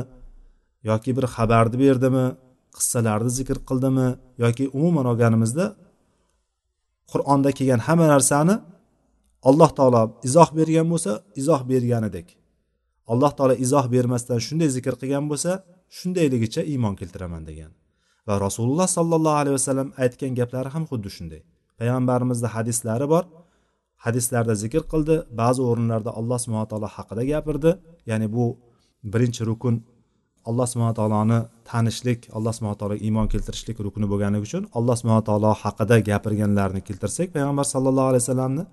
yoki 0.89 1.11
bir 1.17 1.25
xabarni 1.35 1.77
berdimi 1.83 2.25
qissalarni 2.77 3.31
zikr 3.39 3.57
qildimi 3.69 4.07
yoki 4.43 4.65
umuman 4.77 5.05
olganimizda 5.11 5.65
qur'onda 7.11 7.49
kelgan 7.57 7.81
hamma 7.87 8.07
narsani 8.13 8.55
alloh 9.49 9.69
taolo 9.77 10.03
izoh 10.27 10.49
bergan 10.57 10.87
bo'lsa 10.93 11.11
izoh 11.41 11.61
berganidek. 11.71 12.27
Alloh 13.11 13.31
taolo 13.37 13.55
izoh 13.65 13.85
bermasdan 13.95 14.39
shunday 14.45 14.69
zikr 14.77 14.93
qilgan 15.01 15.25
bo'lsa 15.31 15.51
shundayligicha 15.97 16.61
iymon 16.71 16.93
keltiraman 16.99 17.43
degan. 17.49 17.71
Va 18.29 18.35
rasululloh 18.47 18.87
sollallohu 18.97 19.37
alayhi 19.41 19.55
vasallam 19.59 19.89
aytgan 20.03 20.31
gaplari 20.39 20.69
ham 20.75 20.83
xuddi 20.91 21.09
shunday. 21.17 21.41
Payg'ambarimizni 21.79 22.49
hadislari 22.55 23.07
bor. 23.13 23.23
Hadislarda 24.05 24.53
zikr 24.63 24.83
qildi. 24.91 25.15
Ba'zi 25.41 25.61
o'rinlarda 25.69 26.11
alloh 26.19 26.37
subhana 26.43 26.67
taolo 26.71 26.89
haqida 26.97 27.23
gapirdi. 27.31 27.71
Ya'ni 28.09 28.27
bu 28.35 28.45
birinchi 29.13 29.41
rukun 29.49 29.75
alloh 30.49 30.67
subhana 30.71 30.93
taoloni 30.99 31.39
tanishlik 31.69 32.19
alloh 32.37 32.53
subhana 32.57 32.77
taologa 32.79 33.01
iymon 33.07 33.27
keltirishlik 33.33 33.77
rukuni 33.85 34.07
bo'lganligi 34.11 34.43
uchun 34.49 34.63
alloh 34.77 34.95
subhana 35.01 35.23
taolo 35.29 35.51
haqida 35.63 35.95
gapirganlarni 36.09 36.81
keltirsak 36.87 37.27
payg'ambar 37.35 37.65
sallallohu 37.73 38.09
alayhi 38.11 38.23
vasallamni 38.23 38.63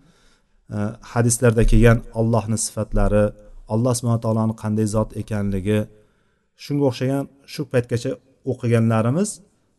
e, 0.77 0.79
hadislarda 1.13 1.63
kelgan 1.71 1.99
ollohni 2.21 2.59
sifatlari 2.67 3.25
alloh 3.75 3.93
subhana 3.99 4.21
taoloni 4.25 4.55
qanday 4.63 4.87
zot 4.97 5.11
ekanligi 5.23 5.79
shunga 6.65 6.85
o'xshagan 6.91 7.25
shu 7.53 7.63
paytgacha 7.73 8.11
o'qiganlarimiz 8.51 9.31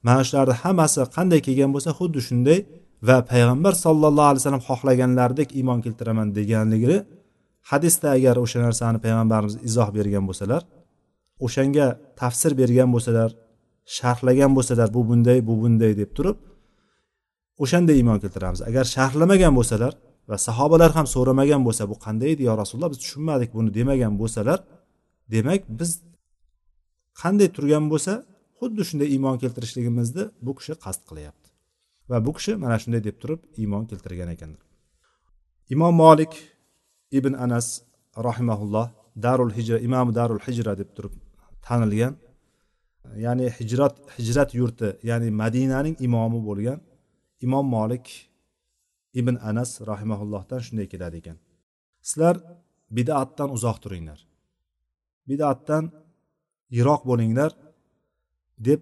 mana 0.07 0.21
shularni 0.27 0.55
hammasi 0.63 0.99
qanday 1.17 1.39
kelgan 1.47 1.71
bo'lsa 1.75 1.91
xuddi 1.99 2.19
shunday 2.27 2.59
va 3.07 3.17
payg'ambar 3.31 3.73
sollallohu 3.85 4.29
alayhi 4.31 4.41
vasallam 4.43 4.63
xohlaganlaridek 4.69 5.49
iymon 5.59 5.79
keltiraman 5.85 6.27
deganligini 6.37 6.97
hadisda 7.71 8.07
agar 8.17 8.35
o'sha 8.43 8.59
narsani 8.67 8.97
payg'ambarimiz 9.05 9.55
izoh 9.67 9.89
bergan 9.97 10.23
bo'lsalar 10.29 10.61
o'shanga 11.45 11.87
tafsir 12.19 12.51
bergan 12.61 12.89
bo'lsalar 12.95 13.29
sharhlagan 13.97 14.51
bo'lsalar 14.57 14.87
bu 14.95 15.01
bunday 15.09 15.39
bu 15.47 15.53
bunday 15.63 15.93
deb 16.01 16.11
turib 16.17 16.37
o'shanday 17.63 17.95
iymon 18.01 18.19
keltiramiz. 18.23 18.61
Agar 18.69 18.85
sharhlamagan 18.95 19.53
bo'lsalar 19.59 19.93
va 20.29 20.37
sahobalar 20.47 20.91
ham 20.97 21.07
so'ramagan 21.15 21.61
bo'lsa 21.67 21.83
bu 21.91 21.95
qanday 22.05 22.29
edi 22.35 22.43
yo 22.49 22.53
rasululloh 22.61 22.91
biz 22.93 22.99
tushunmadik 23.03 23.49
buni 23.57 23.69
demagan 23.77 24.13
bo'lsalar 24.21 24.59
demak 25.33 25.61
biz 25.79 25.91
qanday 27.21 27.47
turgan 27.55 27.85
bo'lsa 27.93 28.13
xuddi 28.59 28.81
shunday 28.89 29.09
iymon 29.15 29.35
keltirishligimizni 29.43 30.23
bu 30.45 30.51
kishi 30.57 30.73
qasd 30.85 31.03
qilyapti. 31.09 31.49
Va 32.09 32.17
bu 32.25 32.31
kishi 32.37 32.51
mana 32.63 32.75
shunday 32.83 33.01
deb 33.07 33.15
turib 33.21 33.41
iymon 33.61 33.83
keltirgan 33.89 34.29
ekanlar 34.35 34.67
imom 35.69 35.95
molik 35.95 36.33
ibn 37.11 37.33
anas 37.33 37.67
rahimaulloh 38.27 38.87
darul 39.25 39.51
hijra 39.57 39.77
imomi 39.87 40.11
darul 40.19 40.39
hijra 40.47 40.73
deb 40.81 40.89
turib 40.95 41.13
tanilgan 41.65 42.13
ya'ni 43.25 43.47
hijrat 43.57 43.95
hijrat 44.17 44.49
yurti 44.59 44.89
ya'ni 45.09 45.29
madinaning 45.41 45.95
imomi 46.07 46.39
bo'lgan 46.47 46.79
imom 47.45 47.65
molik 47.75 48.05
ibn 49.19 49.35
anas 49.49 49.71
rahimaullohdan 49.91 50.59
shunday 50.65 50.87
keladi 50.93 51.15
ekan. 51.21 51.37
Sizlar 52.07 52.35
bidatdan 52.97 53.49
uzoq 53.55 53.77
turinglar. 53.83 54.19
Bidatdan 55.29 55.83
yiroq 56.77 57.01
bo'linglar. 57.09 57.51
Deb 58.59 58.81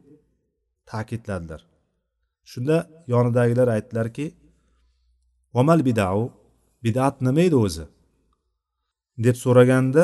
ta'kidladilar. 0.85 1.61
Shunda 2.51 2.77
yonidagilar 3.07 3.67
aytdilarki 3.67 4.25
vamal 5.53 5.85
bidau 5.85 6.31
bidat 6.83 7.21
nima 7.21 7.41
edi 7.41 7.55
o'zi? 7.55 7.85
deb 9.23 9.35
so'raganda 9.43 10.03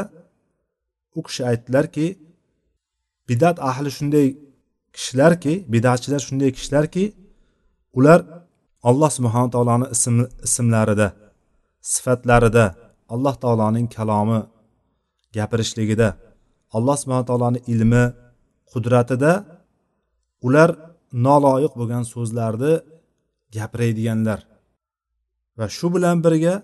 u 1.15 1.23
kishi 1.23 1.41
aytdilarki 1.51 2.05
bidat 3.29 3.57
ahli 3.69 3.89
shunday 3.97 4.27
kishilarki 4.95 5.53
bidatchilar 5.73 6.21
shunday 6.27 6.51
kishilarki 6.57 7.03
ular 7.97 8.19
alloh 8.89 9.09
subhana 9.17 9.49
taoloni 9.55 9.87
ism 9.95 10.15
ismlarida 10.47 11.07
sifatlarida 11.93 12.65
alloh 13.13 13.35
taoloning 13.43 13.87
kalomi 13.95 14.39
gapirishligida 15.35 16.07
alloh 16.77 16.97
subhana 17.01 17.25
taoloni 17.29 17.59
ilmi 17.73 18.03
qudratida 18.71 19.31
ular 20.47 20.69
noloyiq 21.27 21.73
bo'lgan 21.79 22.03
so'zlarni 22.13 22.73
gapiradiganlar 23.55 24.39
va 25.59 25.65
shu 25.77 25.87
bilan 25.95 26.17
birga 26.25 26.55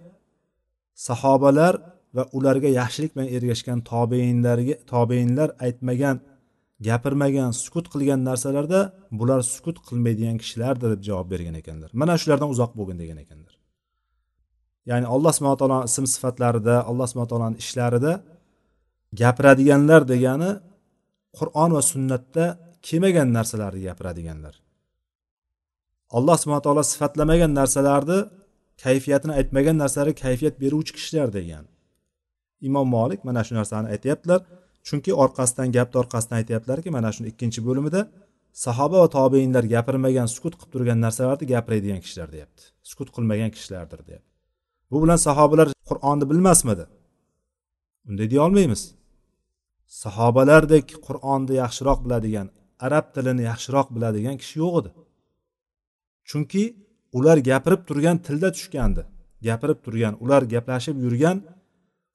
sahobalar 1.08 1.74
va 2.16 2.24
ularga 2.38 2.70
yaxshilik 2.80 3.12
bilan 3.16 3.30
ergashgan 3.38 3.80
tobeinlarga 3.92 4.76
tobeinlar 4.92 5.50
aytmagan 5.66 6.18
gapirmagan 6.88 7.52
sukut 7.64 7.86
qilgan 7.94 8.22
narsalarda 8.30 8.80
bular 9.20 9.40
sukut 9.54 9.78
qilmaydigan 9.88 10.38
kishilardir 10.42 10.90
deb 10.94 11.02
javob 11.10 11.28
bergan 11.34 11.56
ekanlar. 11.62 11.90
Mana 12.02 12.14
shulardan 12.22 12.50
uzoq 12.54 12.72
bo'lgin 12.80 12.98
degan 13.02 13.18
ekanlar. 13.24 13.54
Ya'ni 14.90 15.06
alloh 15.16 15.32
subhana 15.38 15.58
taolo 15.62 15.80
ism 15.90 16.06
sifatlarida 16.14 16.76
alloh 16.90 17.08
subhana 17.12 17.30
taoloni 17.32 17.58
ishlarida 17.64 18.12
gapiradiganlar 19.22 20.02
degani 20.14 20.52
qur'on 21.38 21.70
va 21.76 21.82
sunnatda 21.92 22.46
kelmagan 22.88 23.30
narsalarni 23.38 23.82
gapiradiganlar. 23.88 24.56
Alloh 26.18 26.38
subhana 26.42 26.64
taolo 26.66 26.84
sifatlamagan 26.94 27.52
narsalarni 27.60 28.20
kayfiyatini 28.84 29.34
aytmagan 29.40 29.78
narsalarga 29.84 30.16
kayfiyat 30.26 30.56
beruvchi 30.64 30.92
kishilar 30.98 31.30
degan. 31.38 31.66
Imom 32.68 32.88
molik 32.96 33.22
mana 33.28 33.42
shu 33.48 33.54
narsani 33.60 33.88
aytyaptilar. 33.94 34.42
Chunki 34.88 35.12
orqasidan 35.24 35.70
gapni 35.78 35.98
orqasidan 36.04 36.36
aytyaptilarki 36.42 36.90
mana 36.98 37.10
shuni 37.16 37.28
ikkinchi 37.32 37.60
bo'limida 37.68 38.02
sahoba 38.66 38.98
va 39.04 39.10
tobeinlar 39.18 39.64
gapirmagan 39.76 40.28
sukut 40.36 40.54
qilib 40.60 40.72
turgan 40.74 41.00
narsalarni 41.06 41.46
gapiradigan 41.54 42.02
kishilar 42.06 42.30
deyapti. 42.36 42.64
Sukut 42.90 43.10
qilmagan 43.16 43.50
kishilardir 43.56 44.02
deyapti. 44.08 44.32
Bu 44.92 44.98
bilan 45.04 45.20
sahobalar 45.28 45.68
qur'onni 45.90 46.26
bilmasmidi? 46.32 46.86
Unday 48.10 48.28
deya 48.32 48.42
olmaymiz. 48.48 48.82
Sahobalardek 50.04 50.88
qur'onni 51.08 51.54
yaxshiroq 51.64 52.00
biladigan 52.06 52.48
arab 52.86 53.06
tilini 53.16 53.44
yaxshiroq 53.50 53.88
biladigan 53.96 54.36
kishi 54.42 54.56
yo'q 54.64 54.74
edi. 54.82 54.92
Chunki 56.30 56.64
ular 57.18 57.38
gapirib 57.50 57.82
turgan 57.90 58.18
tilda 58.26 58.50
tushgandi. 58.58 59.04
Gapirib 59.48 59.80
turgan 59.86 60.14
ular 60.24 60.42
gaplashib 60.54 60.98
yurgan 61.06 61.38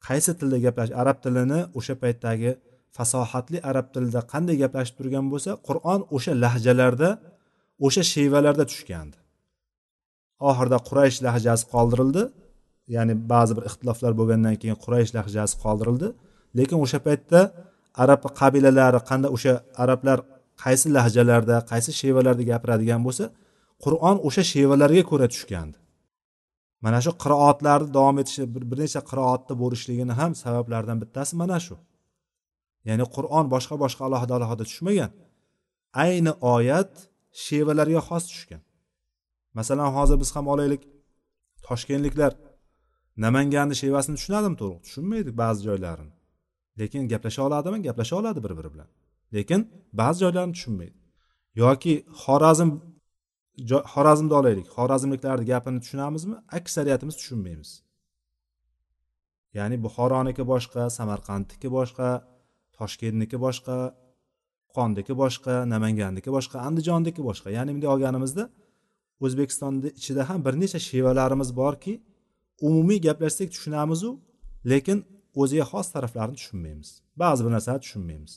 qaysi 0.06 0.32
tilda 0.38 0.58
gaplash 0.66 0.92
arab 1.02 1.18
tilini 1.24 1.60
o'sha 1.78 1.94
paytdagi 2.02 2.50
fasohatli 2.96 3.58
arab 3.70 3.86
tilida 3.94 4.20
qanday 4.32 4.56
gaplashib 4.62 4.94
turgan 5.00 5.26
bo'lsa 5.32 5.50
qur'on 5.68 6.00
o'sha 6.16 6.32
lahjalarda 6.44 7.10
o'sha 7.86 8.02
shevalarda 8.12 8.64
tushgandi. 8.72 9.16
Oxirida 10.48 10.78
quraysh 10.88 11.18
lahjasi 11.26 11.64
qoldirildi. 11.74 12.22
Ya'ni 12.94 13.14
ba'zi 13.32 13.52
bir 13.56 13.64
ixtiloflar 13.70 14.12
bo'lgandan 14.20 14.56
keyin 14.62 14.76
quraysh 14.84 15.10
lahjasi 15.18 15.54
qoldirildi. 15.64 16.08
Lekin 16.58 16.78
o'sha 16.84 16.98
paytda 17.06 17.40
arab 18.02 18.20
qabilalari 18.40 19.00
qanday 19.10 19.30
o'sha 19.36 19.52
arablar 19.82 20.18
qaysi 20.62 20.86
lahjalarda 20.96 21.56
qaysi 21.70 21.90
shevalarda 22.00 22.44
gapiradigan 22.52 23.00
bo'lsa 23.06 23.24
qur'on 23.84 24.16
o'sha 24.28 24.42
shevalarga 24.52 25.02
ko'ra 25.10 25.26
tushgandi. 25.34 25.78
Mana 26.84 26.98
shu 27.04 27.12
qiroatlarni 27.22 27.90
davom 27.96 28.16
etishi 28.22 28.44
bir 28.54 28.78
necha 28.82 29.00
qiroatni 29.10 29.54
bo'lishligini 29.62 30.14
ham 30.20 30.32
sabablaridan 30.42 30.98
bittasi 31.02 31.32
mana 31.42 31.58
shu. 31.66 31.76
Ya'ni 32.88 33.04
qur'on 33.16 33.44
boshqa 33.54 33.74
boshqa 33.84 34.02
alohida 34.08 34.32
alohida 34.38 34.64
tushmagan. 34.70 35.10
Ayni 36.04 36.32
oyat 36.56 36.92
shevalarga 37.44 38.00
xos 38.08 38.24
tushgan. 38.30 38.62
Masalan 39.58 39.88
hozir 39.96 40.16
biz 40.22 40.30
ham 40.36 40.46
olaylik 40.54 40.82
toshkentliklar 41.66 42.32
namanganni 43.24 43.74
shevasini 43.82 44.16
tushunadimi 44.20 44.56
to'liq? 44.62 44.80
Tushunmaydi 44.86 45.30
ba'zi 45.42 45.60
joylarini. 45.68 46.12
Lekin 46.80 47.02
gaplasha 47.12 47.42
oladimi? 47.48 47.78
Gaplasha 47.86 48.14
oladi 48.20 48.40
bir 48.44 48.52
biri 48.58 48.70
bilan. 48.74 48.88
Lekin 49.36 49.60
ba'zi 50.00 50.18
joylarni 50.24 50.52
tushunmaydi. 50.56 50.98
Yoki 51.62 51.94
xorazm 52.22 52.70
xorazmni 53.92 54.34
olaylik 54.40 54.66
xorazmliklarni 54.76 55.44
gapini 55.52 55.78
tushunamizmi? 55.84 56.36
Aksariyatimiz 56.58 57.14
tushunmaymiz. 57.20 57.70
Ya'ni 59.58 59.76
buxoroniki 59.84 60.44
boshqa 60.52 60.82
samarqandniki 60.98 61.68
boshqa 61.76 62.08
toshkentniki 62.78 63.36
boshqa 63.46 63.76
qo'qondiki 64.74 65.14
boshqa 65.22 65.54
namanganniki 65.74 66.30
boshqa 66.36 66.56
andijonniki 66.68 67.22
boshqa. 67.28 67.48
Ya'ni 67.56 67.70
bunday 67.74 67.90
olganimizda 67.94 68.44
o'zbekistonni 69.24 69.88
ichida 70.00 70.22
ham 70.28 70.40
bir 70.46 70.54
necha 70.62 70.78
shevalarimiz 70.88 71.50
borki 71.60 71.92
umumiy 72.68 73.00
gaplashsak 73.06 73.48
tushunamizu 73.54 74.10
lekin 74.72 74.98
o'ziga 75.40 75.64
xos 75.72 75.86
taraflarini 75.94 76.36
tushunmaymiz. 76.40 76.88
Ba'zi 77.22 77.40
bir 77.44 77.52
narsalarni 77.56 77.82
tushunmaymiz. 77.86 78.32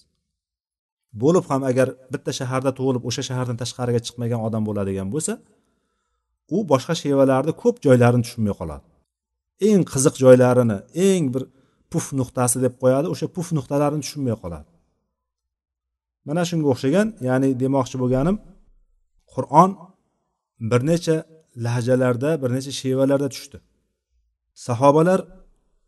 Bo'lib 1.21 1.45
ham 1.49 1.61
agar 1.71 1.87
bitta 2.13 2.31
shaharda 2.39 2.71
tug'ilib 2.77 3.03
o'sha 3.09 3.23
shahardan 3.29 3.57
tashqariga 3.61 3.99
chiqmagan 4.07 4.39
odam 4.47 4.63
bo'ladigan 4.67 5.07
bo'lsa 5.13 5.33
u 6.55 6.57
boshqa 6.71 6.93
shevalarni 7.01 7.53
ko'p 7.61 7.75
joylarini 7.85 8.23
tushunmay 8.25 8.55
qoladi. 8.59 8.85
Eng 9.69 9.81
qiziq 9.91 10.15
joylarini 10.23 10.77
eng 11.07 11.23
bir 11.33 11.43
puf 11.91 12.05
nuqtasi 12.19 12.57
deb 12.65 12.73
qo'yadi 12.81 13.07
o'sha 13.13 13.27
puf 13.35 13.47
nuqtalarini 13.57 14.01
tushunmay 14.05 14.35
qoladi. 14.43 14.69
Mana 16.27 16.43
shunga 16.49 16.67
o'xshagan 16.73 17.07
ya'ni 17.27 17.49
demoqchi 17.63 17.97
bo'lganim 18.01 18.37
qur'on 19.33 19.71
bir 20.69 20.81
necha 20.91 21.17
lahjalarda 21.65 22.31
bir 22.41 22.49
necha 22.55 22.71
shevalarda 22.81 23.27
tushdi. 23.35 23.57
Sahobalar 24.67 25.19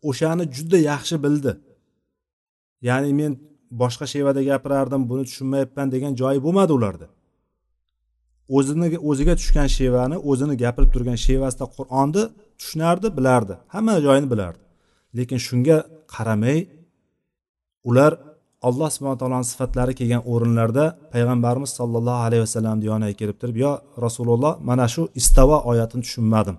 o'shani 0.10 0.46
juda 0.56 0.78
yaxshi 0.92 1.16
bildi. 1.26 1.52
Ya'ni 2.88 3.12
men 3.20 3.34
boshqa 3.72 4.06
shevada 4.14 4.42
gapirardim 4.50 5.02
buni 5.10 5.24
tushunmayapman 5.30 5.88
degan 5.92 6.12
joyi 6.22 6.40
bo'lmadi 6.46 6.72
ularda. 6.78 7.08
O'zini 8.58 8.88
o'ziga 9.10 9.34
tushgan 9.40 9.68
shevani 9.78 10.18
o'zini 10.30 10.56
gapirib 10.64 10.92
turgan 10.96 11.18
shevasida 11.26 11.66
qur'onni 11.76 12.24
tushunardi 12.60 13.08
bilardi. 13.18 13.54
Hamma 13.74 13.96
joyini 14.06 14.28
bilardi. 14.34 14.64
Lekin 15.18 15.40
shunga 15.48 15.78
qaramay 16.14 16.60
ular 17.90 18.12
alloh 18.68 18.90
subhana 18.96 19.18
taoloni 19.22 19.48
sifatlari 19.52 19.94
kelgan 20.00 20.22
o'rinlarda 20.32 20.86
payg'ambarimiz 21.14 21.72
sollallohu 21.80 22.22
alayhi 22.28 22.44
vasallamni 22.46 22.86
yoniga 22.92 23.16
kelib 23.22 23.38
turib 23.42 23.58
yo 23.66 23.72
rasululloh 24.06 24.54
mana 24.70 24.86
shu 24.94 25.02
istavo 25.20 25.58
oyatini 25.72 26.02
tushunmadim. 26.06 26.58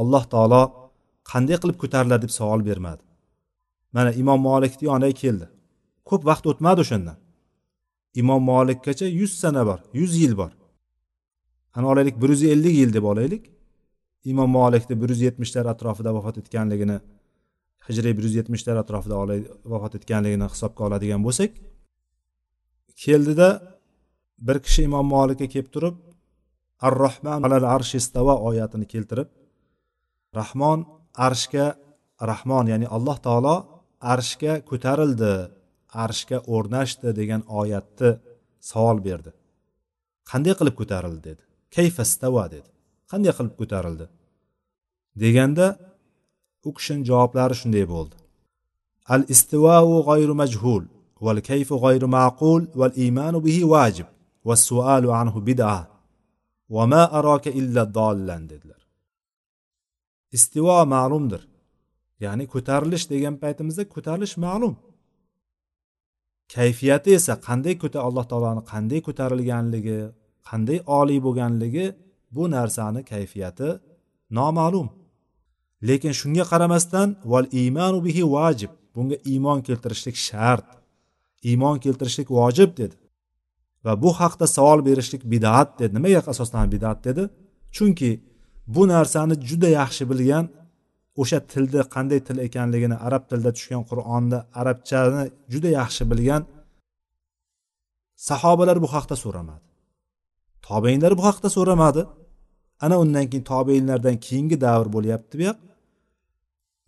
Alloh 0.00 0.22
taolo 0.34 0.62
qanday 1.30 1.56
qilib 1.62 1.76
ko'tariladi? 1.82 2.22
deb 2.24 2.32
savol 2.38 2.60
bermadi. 2.68 3.02
Mana 3.96 4.10
imom 4.22 4.40
molikni 4.48 4.84
yoniga 4.90 5.16
keldi. 5.22 5.46
Ko'p 6.08 6.22
vaqt 6.30 6.44
o'tmadi 6.50 6.80
o'shandan. 6.84 7.16
Imom 8.20 8.42
molikkacha 8.52 9.06
yuz 9.20 9.32
sana 9.42 9.62
bor 9.68 9.80
yuz 10.00 10.12
yil 10.22 10.34
bor. 10.40 10.52
Ana 11.76 11.86
olaylik 11.92 12.16
bir 12.22 12.28
yuz 12.34 12.42
ellik 12.52 12.74
yil 12.80 12.90
deb 12.96 13.04
olaylik. 13.12 13.44
Imom 14.24 14.50
molikni 14.58 14.94
bir 15.02 15.08
yuz 15.12 15.20
yetmishlar 15.26 15.66
atrofida 15.72 16.10
vafot 16.14 16.36
etganligini 16.42 16.98
hijriy 17.88 18.12
bir 18.16 18.24
yuz 18.28 18.34
yetmishlar 18.40 18.76
atrofida 18.82 19.16
vafot 19.72 19.94
etganligini 19.98 20.46
hisobga 20.52 20.84
oladigan 20.88 21.20
bo'lsak 21.26 21.50
keldida 23.04 23.48
bir 24.46 24.56
kishi 24.66 24.82
imom 24.88 25.06
molikka 25.14 25.46
kelib 25.54 25.70
turib 25.74 25.96
ar 26.86 26.94
rohman 27.04 27.40
alal 27.46 27.64
arshi 27.76 27.96
istava 28.02 28.34
oyatini 28.48 28.86
keltirib 28.92 29.28
rahmon 30.40 30.78
arshga 31.26 31.66
rahmon 32.30 32.64
ya'ni 32.72 32.86
alloh 32.96 33.16
taolo 33.26 33.56
arshga 34.14 34.52
ko'tarildi. 34.70 35.34
Arshga 36.04 36.38
o'rnashdi 36.54 37.08
degan 37.20 37.42
oyatni 37.60 38.10
savol 38.70 38.98
berdi. 39.06 39.30
Qanday 40.30 40.54
qilib 40.58 40.74
ko'tarildi? 40.80 41.22
dedi. 41.28 41.42
Kayfastava 41.74 42.44
dedi. 42.54 42.68
Qanday 43.10 43.32
qilib 43.38 43.54
ko'tarildi? 43.60 44.06
deganda 45.22 45.66
u 46.64 46.70
kishini 46.76 47.04
javoblari 47.10 47.54
shunday 47.60 47.84
bo'ldi. 47.94 48.16
Al 49.14 49.22
istivau 49.34 49.88
g'ayru 50.08 50.34
majhul 50.42 50.84
val 51.24 51.40
kayfu 51.50 51.74
g'ayru 51.84 52.06
ma'qul 52.18 52.62
val 52.80 52.94
imanu 53.06 53.38
bihi 53.46 53.62
vajib 53.74 54.08
va 54.48 54.54
sualu 54.66 55.08
anhu 55.20 55.38
bid'a 55.48 55.78
va 56.74 56.84
ma 56.92 57.02
araka 57.18 57.50
illa 57.60 57.82
dollan 57.98 58.42
dedilar. 58.52 58.80
Istivo 60.36 60.78
ma'lumdir 60.94 61.42
ya'ni 62.24 62.44
ko'tarilish 62.54 63.04
degan 63.12 63.34
paytimizda 63.42 63.84
ko'tarilish 63.94 64.36
ma'lum. 64.46 64.74
Kayfiyati 66.54 67.10
esa 67.18 67.34
qanday 67.46 67.74
ko'ta 67.82 67.98
alloh 68.06 68.24
taoloni 68.30 68.62
qanday 68.72 69.00
ko'tarilganligi 69.06 69.98
qanday 70.48 70.78
oliy 70.98 71.20
bo'lganligi 71.26 71.86
bu 72.34 72.42
narsani 72.56 73.00
kayfiyati 73.12 73.68
noma'lum. 74.38 74.88
Lekin 75.88 76.12
shunga 76.20 76.44
qaramasdan 76.52 77.08
val 77.32 77.46
imanu 77.64 77.98
bihi 78.06 78.22
vajib 78.36 78.72
bunga 78.94 79.16
iymon 79.32 79.58
keltirishlik 79.66 80.16
shart 80.28 80.68
iymon 81.48 81.76
keltirishlik 81.84 82.28
vojib 82.38 82.70
dedi. 82.80 82.96
Va 83.84 83.92
bu 84.02 84.10
haqda 84.20 84.46
savol 84.56 84.80
berishlik 84.88 85.22
bidat 85.32 85.68
dedi. 85.80 85.92
Nimaga 85.96 86.20
asoslanib 86.32 86.72
bidat 86.76 86.98
dedi? 87.04 87.22
Chunki 87.76 88.10
bu 88.74 88.82
narsani 88.88 89.34
juda 89.48 89.68
yaxshi 89.80 90.04
bilgan 90.10 90.44
o'sha 91.20 91.38
tilni 91.52 91.82
qanday 91.94 92.20
til 92.26 92.38
ekanligini 92.46 92.96
arab 93.06 93.22
tilida 93.30 93.50
tushgan 93.56 93.82
qur'onni 93.90 94.38
arabchani 94.60 95.24
juda 95.52 95.70
yaxshi 95.80 96.04
bilgan 96.10 96.42
sahobalar 98.28 98.76
bu 98.84 98.88
haqda 98.94 99.16
so'ramadi. 99.24 99.66
Tobeinlar 100.68 101.12
bu 101.18 101.22
haqda 101.28 101.48
so'ramadi. 101.56 102.02
Ana 102.84 102.96
undan 103.02 103.26
keyin 103.30 103.44
tobeinlardan 103.52 104.16
keyingi 104.26 104.56
davr 104.66 104.86
bo'lyapti 104.96 105.34
bu 105.38 105.42
yoq. 105.48 105.58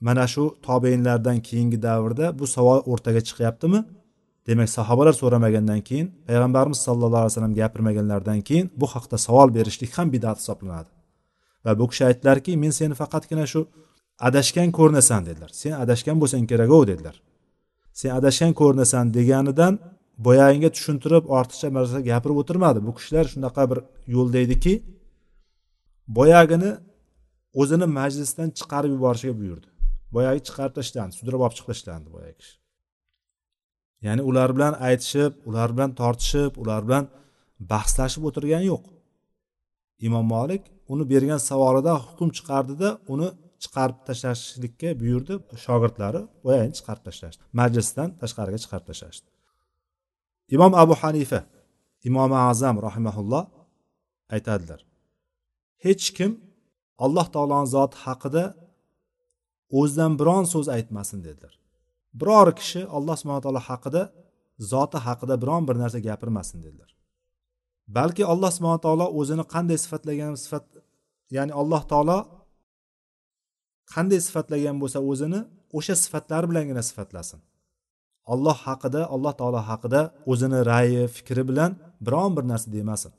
Mana 0.07 0.25
shu 0.33 0.45
tobeinlardan 0.67 1.39
keyingi 1.49 1.79
davrda 1.89 2.27
bu 2.39 2.47
savol 2.57 2.81
o'rtaga 2.93 3.21
chiqyaptimi? 3.29 3.81
Demak 4.47 4.69
sahobalar 4.79 5.15
so'ramagandan 5.23 5.81
keyin 5.89 6.07
payg'ambarimiz 6.29 6.81
sallallohu 6.87 7.23
alayhi 7.23 7.33
vasallam 7.33 7.55
gapirmaganlaridan 7.61 8.41
keyin 8.49 8.67
bu 8.81 8.87
haqda 8.95 9.17
savol 9.27 9.49
berishlik 9.57 9.91
ham 9.99 10.09
bidat 10.15 10.37
hisoblanadi. 10.41 10.91
Va 11.65 11.73
bu 11.81 11.85
kishi 11.91 12.05
aytdilarki 12.11 12.53
men 12.63 12.73
seni 12.79 12.95
faqatgina 13.03 13.47
shu 13.53 13.61
adashgan 14.19 14.71
ko'rinasan 14.79 15.27
dedilar. 15.27 15.51
Sen 15.53 15.73
adashgan 15.73 16.17
bo'lsang 16.21 16.45
kerak 16.51 16.71
dedilar. 16.91 17.17
Sen 17.93 18.11
adashgan 18.19 18.53
ko'rinasan 18.61 19.15
deganidan 19.15 19.75
boyag'iga 20.27 20.71
tushuntirib 20.77 21.25
ortiqcha 21.39 21.69
narsa 21.77 21.99
gapirib 22.11 22.37
o'tirmadi. 22.43 22.79
Bu 22.87 22.93
kishilar 22.99 23.25
shunaqa 23.33 23.63
bir 23.71 23.79
yo'lda 24.15 24.39
ediki 24.47 24.75
boyagini 26.19 26.71
o'zini 27.61 27.87
majlisdan 27.99 28.49
chiqarib 28.59 28.91
yuborishga 28.97 29.35
buyurdi. 29.41 29.69
Boyagi 30.15 30.41
chiqarib 30.47 30.75
tashlandi 30.79 31.13
sudrab 31.21 31.41
olib 31.45 31.55
chiqib 31.59 31.71
tashlandi 31.73 32.09
boyagi 32.17 32.37
kishi. 32.43 32.57
Ya'ni 34.07 34.23
ular 34.31 34.51
bilan 34.57 34.75
aytishib 34.89 35.33
ular 35.49 35.69
bilan 35.75 35.91
tortishib 36.01 36.53
ular 36.63 36.81
bilan 36.87 37.05
bahslashib 37.73 38.23
o'tirgani 38.29 38.67
yo'q. 38.73 38.85
Imom 40.07 40.27
molik 40.35 40.63
uni 40.93 41.05
bergan 41.13 41.41
savolida 41.51 41.93
hukm 42.07 42.29
chiqardida 42.37 42.89
uni 43.13 43.29
chiqarib 43.65 43.99
tashlashlikka 44.09 44.91
buyurdi. 45.01 45.35
Shogirdlari 45.65 46.21
boyagini 46.45 46.75
chiqarib 46.79 47.03
tashlashdi. 47.09 47.43
Majlisdan 47.61 48.09
tashqariga 48.23 48.59
chiqarib 48.65 48.87
tashlashdi. 48.91 49.27
Imom 50.55 50.73
abu 50.83 50.95
hanifa 51.03 51.41
imom 52.09 52.33
azam 52.51 52.77
rahimaulloh 52.87 53.45
aytadilar 54.35 54.81
hech 55.85 56.07
kim 56.17 56.33
alloh 57.05 57.27
taoloni 57.35 57.69
zoti 57.77 57.97
haqida 58.05 58.45
o'zidan 59.79 60.13
biron 60.21 60.45
so'z 60.53 60.67
aytmasin 60.77 61.19
dedilar. 61.27 61.55
Biror 62.21 62.49
kishi 62.59 62.81
alloh 62.97 63.17
subhana 63.21 63.43
taolo 63.47 63.61
haqida 63.71 64.03
zoti 64.73 64.99
haqida 65.07 65.35
biron 65.43 65.63
bir 65.69 65.77
narsa 65.83 65.99
gapirmasin 66.09 66.59
dedilar. 66.67 66.91
Balki 67.97 68.23
alloh 68.33 68.51
subhana 68.57 68.81
taolo 68.87 69.07
o'zini 69.19 69.45
qanday 69.55 69.79
sifatlagan 69.85 70.33
sifat 70.45 70.65
ya'ni 71.37 71.53
alloh 71.61 71.83
taolo 71.93 72.19
qanday 73.93 74.21
sifatlagan 74.27 74.77
bo'lsa 74.83 74.99
o'zini 75.11 75.41
o'sha 75.79 75.95
sifatlari 76.05 76.47
bilangina 76.51 76.83
sifatlasin. 76.91 77.41
Alloh 78.33 78.57
haqida 78.67 79.01
alloh 79.15 79.33
taolo 79.41 79.61
haqida 79.71 80.01
o'zini 80.33 80.61
ra'yi 80.73 81.03
fikri 81.17 81.43
bilan 81.51 81.71
biron 82.07 82.31
bir 82.37 82.45
narsa 82.53 82.69
demasin. 82.77 83.13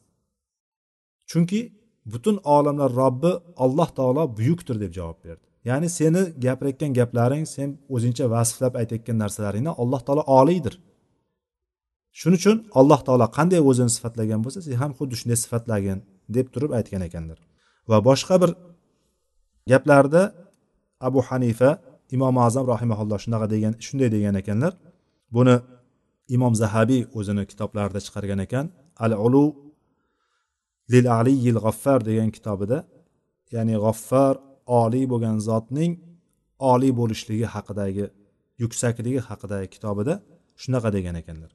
Chunki 1.30 1.60
butun 2.12 2.36
olamlar 2.56 2.92
robbi 3.02 3.32
alloh 3.66 3.90
taolo 3.98 4.24
buyukdir 4.38 4.76
deb 4.84 4.92
javob 4.98 5.18
berdi. 5.26 5.46
Ya'ni 5.70 5.90
seni 6.00 6.22
gapirayotgan 6.46 6.92
gaplaring 7.00 7.46
sen 7.56 7.70
o'zingcha 7.96 8.26
vasflab 8.36 8.74
aytayotgan 8.82 9.18
narsalaringni 9.24 9.72
alloh 9.82 10.02
taolo 10.08 10.24
oliydir. 10.40 10.76
Shuning 12.20 12.40
uchun 12.42 12.58
alloh 12.80 13.00
taolo 13.08 13.26
qanday 13.38 13.62
o'zini 13.70 13.92
sifatlagan 13.98 14.40
bo'lsa 14.46 14.60
sen 14.66 14.76
ham 14.82 14.92
xuddi 14.98 15.16
shunday 15.20 15.40
sifatlagin 15.46 16.00
deb 16.36 16.48
turib 16.54 16.72
aytgan 16.78 17.02
ekanlar 17.08 17.40
va 17.90 17.98
boshqa 18.10 18.36
bir 18.42 18.52
gaplarda 19.72 20.22
abu 21.08 21.20
hanifa 21.28 21.70
imom 22.16 22.36
azam 22.38 22.66
rahimaulloh 22.74 23.18
shunaqa 23.26 23.48
degan 23.54 23.74
shunday 23.86 24.10
degan 24.16 24.36
ekanlar. 24.42 24.74
Buni 25.36 25.56
imom 26.36 26.54
zahabiy 26.62 27.02
o'zini 27.18 27.44
kitoblarida 27.52 28.00
chiqargan 28.06 28.40
ekan. 28.46 28.66
Al 29.06 29.14
ulu 29.26 29.46
lil 30.94 31.06
aliyil 31.20 31.60
g'affar 31.66 32.00
degan 32.10 32.30
kitobida 32.36 32.78
ya'ni 33.56 33.76
g'affar 33.86 34.34
oliy 34.82 35.06
bo'lgan 35.12 35.38
zotning 35.50 35.92
oliy 36.72 36.92
bo'lishligi 37.00 37.48
haqidagi 37.56 38.06
yuksakligi 38.64 39.22
haqidagi 39.30 39.68
kitobida 39.76 40.14
shunaqa 40.62 40.90
degan 40.98 41.16
ekanlar. 41.22 41.52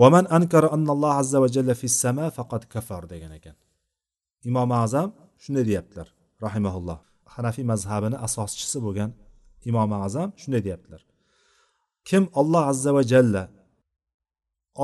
Vaman 0.00 0.24
ankara 0.36 0.68
annalloh 0.76 1.12
azza 1.20 1.38
va 1.42 1.48
jalla 1.54 1.74
fis 1.82 1.94
sama 2.04 2.26
faqat 2.38 2.62
kafar 2.74 3.02
degan 3.12 3.32
ekan. 3.38 3.56
Imom 4.48 4.70
azam 4.84 5.08
shunday 5.42 5.64
deyaptilar 5.68 6.08
rahimaulloh 6.46 6.98
hanafiy 7.34 7.64
mazhabini 7.72 8.16
asoschisi 8.26 8.78
bo'lgan 8.86 9.10
imom 9.68 9.90
azam 10.06 10.28
shunday 10.40 10.62
deyaptilar. 10.66 11.02
Kim 12.08 12.22
olloh 12.40 12.62
azza 12.72 12.90
va 12.96 13.02
jalla 13.12 13.42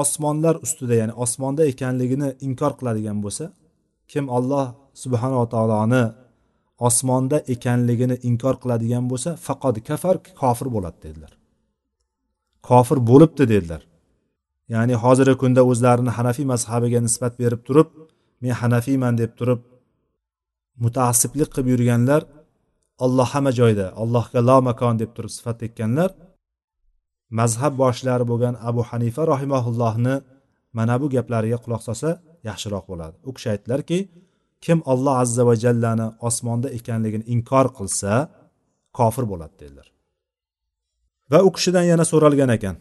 osmonlar 0.03 0.55
ustida 0.65 0.95
ya'ni 1.01 1.15
osmonda 1.25 1.63
ekanligini 1.73 2.29
inkor 2.47 2.73
qiladigan 2.79 3.19
bo'lsa 3.25 3.45
kim 4.13 4.25
olloh 4.37 4.67
subhanava 5.03 5.47
taoloni 5.55 6.05
osmonda 6.89 7.39
ekanligini 7.55 8.17
inkor 8.29 8.55
qiladigan 8.63 9.05
bo'lsa 9.11 9.31
faqat 9.47 9.77
kafar 9.89 10.17
kofir 10.41 10.69
bo'ladi 10.75 10.99
dedilar. 11.07 11.33
Kofir 12.69 12.99
bo'libdi 13.11 13.45
dedilar. 13.53 13.83
Ya'ni 14.75 14.95
hozirgi 15.05 15.37
kunda 15.43 15.63
o'zlarini 15.71 16.13
hanafiy 16.19 16.47
mazhabiga 16.53 17.01
nisbat 17.07 17.33
berib 17.43 17.61
turib 17.69 17.89
men 18.43 18.53
hanafiyman 18.61 19.15
deb 19.23 19.33
turib 19.39 19.61
mutaassiblik 20.85 21.49
qilib 21.53 21.69
yurganlar 21.73 22.23
olloh 23.05 23.29
hamma 23.35 23.53
joyda 23.61 23.87
allohga 24.03 24.41
la 24.49 24.57
makon 24.69 24.95
deb 25.03 25.11
turib 25.17 25.33
sifat 25.37 25.57
tekkanlar 25.63 26.11
mazhab 27.39 27.73
boshlari 27.83 28.25
bo'lgan 28.31 28.55
abu 28.69 28.83
hanifa 28.91 29.23
rohimaullohni 29.33 30.15
mana 30.79 30.95
bu 31.01 31.07
gaplariga 31.17 31.59
quloq 31.65 31.83
solsa 31.89 32.11
yaxshiroq 32.49 32.85
bo'ladi. 32.91 33.17
U 33.29 33.31
kishi 33.37 33.49
aytdilarki 33.55 33.99
kim 34.65 34.79
olloh 34.93 35.15
azza 35.23 35.43
va 35.49 35.55
jallani 35.65 36.07
osmonda 36.29 36.69
ekanligini 36.79 37.25
inkor 37.35 37.67
qilsa 37.79 38.13
kofir 38.99 39.25
bo'ladi 39.33 39.55
dedilar. 39.63 39.87
Va 41.33 41.39
u 41.47 41.51
kishidan 41.57 41.85
yana 41.93 42.05
so'ralgan 42.13 42.51
ekan 42.57 42.77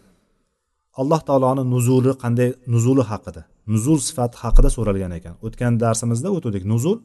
alloh 1.01 1.21
taoloni 1.29 1.63
nuzuli 1.73 2.11
qanday 2.23 2.49
nuzuli 2.73 3.03
haqida 3.11 3.41
nuzul 3.73 3.99
sifati 4.07 4.35
haqida 4.43 4.69
so'ralgan 4.77 5.13
ekan. 5.19 5.33
O'tgan 5.45 5.73
darsimizda 5.83 6.29
o'tuvdik 6.37 6.63
nuzul 6.73 6.97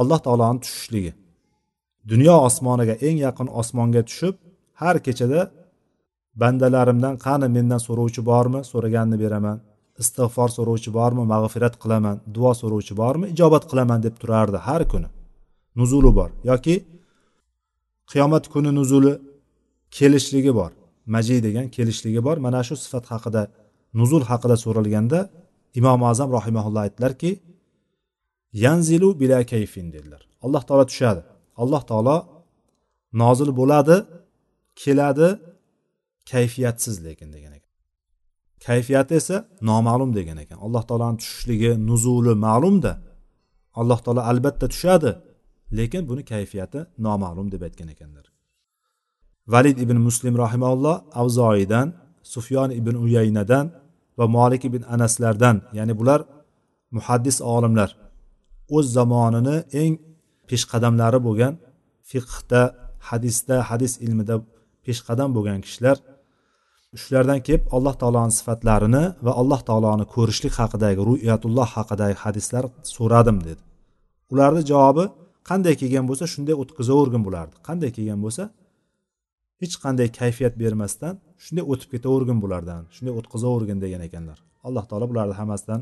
alloh 0.00 0.18
taoloni 0.26 0.58
tushishligi. 0.64 1.12
Dunyo 2.10 2.34
osmoniga 2.48 2.94
eng 3.06 3.18
yaqin 3.26 3.48
osmonga 3.60 4.02
tushib 4.08 4.34
har 4.80 4.96
kechada 5.06 5.40
bandalarimdan 6.42 7.14
qani 7.26 7.46
mendan 7.56 7.80
so'rovchi 7.86 8.20
bormi 8.30 8.60
so'raganini 8.72 9.18
beraman. 9.24 9.56
Istig'for 10.02 10.48
so'rovchi 10.56 10.90
bormi 10.98 11.22
mag'firat 11.32 11.74
qilaman 11.82 12.16
duo 12.36 12.52
so'rovchi 12.60 12.94
bormi 13.02 13.26
ijobat 13.34 13.64
qilaman 13.70 13.98
deb 14.06 14.14
turardi 14.22 14.58
har 14.66 14.82
kuni. 14.92 15.08
Nuzuli 15.78 16.10
bor 16.18 16.30
yoki 16.50 16.74
qiyomat 18.10 18.44
kuni 18.52 18.70
nuzuli 18.78 19.12
kelishligi 19.96 20.52
bor 20.58 20.70
maji 21.14 21.36
degan 21.46 21.66
kelishligi 21.76 22.20
bor. 22.26 22.36
Mana 22.46 22.60
shu 22.66 22.74
sifat 22.84 23.04
haqida 23.12 23.42
nuzul 24.00 24.22
haqida 24.30 24.56
so'ralganda 24.64 25.20
imom 25.78 26.00
azam 26.10 26.28
rahimaulloh 26.38 26.82
aytdilarki 26.86 27.30
yanzilu 28.64 29.08
bila 29.20 29.38
kayfin 29.52 29.86
dedilar. 29.94 30.22
Alloh 30.44 30.62
taolo 30.68 30.84
tushadi. 30.92 31.22
Alloh 31.62 31.82
taolo 31.90 32.16
nozil 33.22 33.50
bo'ladi 33.60 33.96
keladi 34.82 35.28
kayfiyatsiz 36.30 36.96
lekin 37.06 37.28
degan 37.36 37.52
ekan. 37.58 37.72
Kayfiyati 38.66 39.14
esa 39.20 39.36
noma'lum 39.70 40.10
degan 40.18 40.38
ekan. 40.44 40.58
Alloh 40.66 40.82
taoloni 40.88 41.16
tushishligi 41.22 41.70
nuzuli 41.88 42.32
ma'lumda 42.46 42.92
alloh 43.80 43.98
taolo 44.04 44.22
albatta 44.30 44.66
tushadi 44.72 45.10
lekin 45.78 46.02
buni 46.10 46.22
kayfiyati 46.32 46.80
noma'lum 47.06 47.46
deb 47.52 47.62
aytgan 47.68 47.88
ekanlar. 47.94 48.26
Valid 49.52 49.78
ibn 49.84 49.96
muslim 50.08 50.34
rahimaulloh 50.44 50.96
avzoidan 51.20 51.88
sufyon 52.34 52.70
ibn 52.80 52.94
uyaynadan 53.04 53.66
va 54.18 54.26
molik 54.36 54.62
ibn 54.68 54.82
anaslardan 54.94 55.56
ya'ni 55.78 55.94
bular 56.00 56.20
muhaddis 56.96 57.36
olimlar 57.54 57.90
o'z 58.76 58.86
zamonini 58.96 59.56
eng 59.82 59.94
peshqadamlari 60.54 61.20
bo'lgan 61.26 61.54
fiqhda 62.10 62.62
hadisda 63.08 63.56
hadis 63.70 63.92
ilmida 64.06 64.36
peshqadam 64.86 65.30
bo'lgan 65.36 65.58
kishilar 65.66 65.96
shulardan 67.02 67.40
kelib 67.46 67.64
alloh 67.76 67.94
taoloni 68.02 68.32
sifatlarini 68.38 69.04
va 69.26 69.32
alloh 69.40 69.60
taoloni 69.68 70.04
ko'rishlik 70.14 70.54
haqidagi 70.60 71.00
ru'yatulloh 71.10 71.68
haqidagi 71.76 72.16
hadislar 72.24 72.64
so'radim 72.96 73.38
dedi. 73.48 73.62
Ularni 74.32 74.62
javobi 74.70 75.04
qanday 75.50 75.74
kelgan 75.80 76.04
bo'lsa 76.10 76.24
shunday 76.34 76.54
o'tkazavergin 76.62 77.22
bo'lardi. 77.26 77.54
Qanday 77.68 77.90
kelgan 77.96 78.20
bo'lsa 78.24 78.42
hech 79.62 79.74
qanday 79.84 80.08
kayfiyat 80.20 80.54
bermasdan 80.62 81.14
shunday 81.44 81.64
o'tib 81.72 81.88
ketavergin 81.94 82.38
bulardan 82.44 82.82
shunday 82.94 83.14
o'tkazavergin 83.18 83.78
degan 83.84 84.02
ekanlar. 84.08 84.38
Alloh 84.66 84.84
taolo 84.90 85.06
bularni 85.12 85.34
hammasidan 85.40 85.80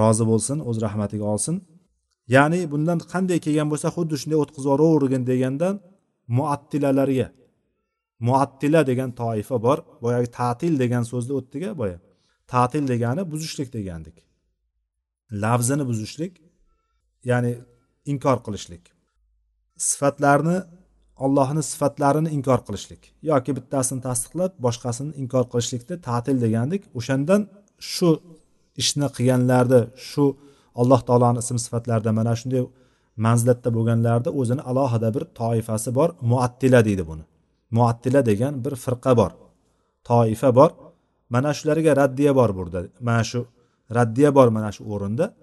rozi 0.00 0.24
bo'lsin 0.30 0.58
o'z 0.68 0.76
rahmatiga 0.86 1.24
olsin. 1.34 1.54
Ya'ni 2.34 2.60
bundan 2.72 2.98
qanday 3.12 3.38
kelgan 3.46 3.68
bo'lsa 3.72 3.88
xuddi 3.96 4.14
shunday 4.20 4.38
o'tkazib 4.44 4.68
yuboravergin 4.70 5.22
degandan 5.30 5.74
muattilalarga 6.36 7.28
muattila 8.26 8.80
degan 8.90 9.10
toifa 9.20 9.56
bor 9.66 9.78
boyagi 10.04 10.28
ta'til 10.40 10.74
degan 10.82 11.04
so'zni 11.12 11.32
o'tdiga 11.38 11.70
boya. 11.80 11.98
Ta'til 12.52 12.84
degani 12.92 13.22
buzishlik 13.32 13.68
degandik. 13.76 14.16
Lafzini 15.42 15.84
buzishlik 15.90 16.32
ya'ni 17.30 17.52
inkor 18.12 18.38
qilishlik. 18.46 18.84
Sifatlarni 19.88 20.58
ollohni 21.24 21.62
sifatlarini 21.70 22.30
inkor 22.36 22.60
qilishlik. 22.66 23.02
Yoki 23.30 23.50
bittasini 23.58 24.00
tasdiqlab 24.08 24.52
boshqasini 24.66 25.12
inkor 25.22 25.44
qilishlikni 25.52 25.96
ta'til 26.08 26.36
degandik. 26.44 26.82
O'shandan 26.98 27.40
shu 27.92 28.10
ishni 28.82 29.08
qilganlarni 29.16 29.80
shu 30.10 30.24
alloh 30.80 31.00
taoloni 31.08 31.38
ism 31.44 31.56
sifatlarida 31.64 32.12
mana 32.18 32.34
shunday 32.40 32.62
manzilatda 33.26 33.70
bo'lganlarni 33.76 34.30
o'zini 34.40 34.62
alohida 34.70 35.08
bir 35.14 35.24
toifasi 35.40 35.90
bor. 35.98 36.08
Muattila 36.30 36.80
deydi 36.88 37.04
buni. 37.10 37.24
Muattila 37.76 38.20
degan 38.30 38.64
bir 38.64 38.74
firqa 38.84 39.12
bor. 39.20 39.32
Toifa 40.04 40.54
bor. 40.58 40.70
Mana 41.34 41.50
shularga 41.58 41.92
raddiya 41.96 42.32
bor 42.36 42.50
burada. 42.58 42.80
Mana 43.00 43.24
shu 43.30 43.40
raddiya 43.96 44.34
bor 44.34 44.48
mana 44.48 44.72
shu 44.76 44.82
o'rinda. 44.94 45.34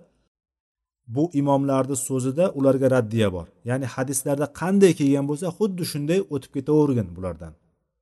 Bu 1.16 1.24
imomlarni 1.34 1.96
so'zida 2.08 2.46
ularga 2.60 2.88
raddiya 2.96 3.34
bor. 3.36 3.48
Ya'ni 3.70 3.86
hadislarda 3.96 4.46
qanday 4.62 4.92
kelgan 5.00 5.26
bo'lsa 5.30 5.48
xuddi 5.58 5.84
shunday 5.92 6.20
o'tib 6.34 6.52
ketavergin 6.58 7.08
bulardan. 7.16 7.54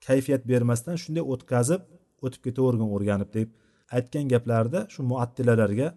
Kayfiyat 0.07 0.43
bermasdan 0.51 0.95
shunday 1.03 1.23
o'tkazib 1.33 1.81
o'tib 2.25 2.41
ketavergin 2.45 2.87
o'rganib 2.95 3.29
deb 3.37 3.47
aytgan 3.95 4.25
gaplarida 4.33 4.79
shu 4.93 5.01
muattilalarga 5.11 5.87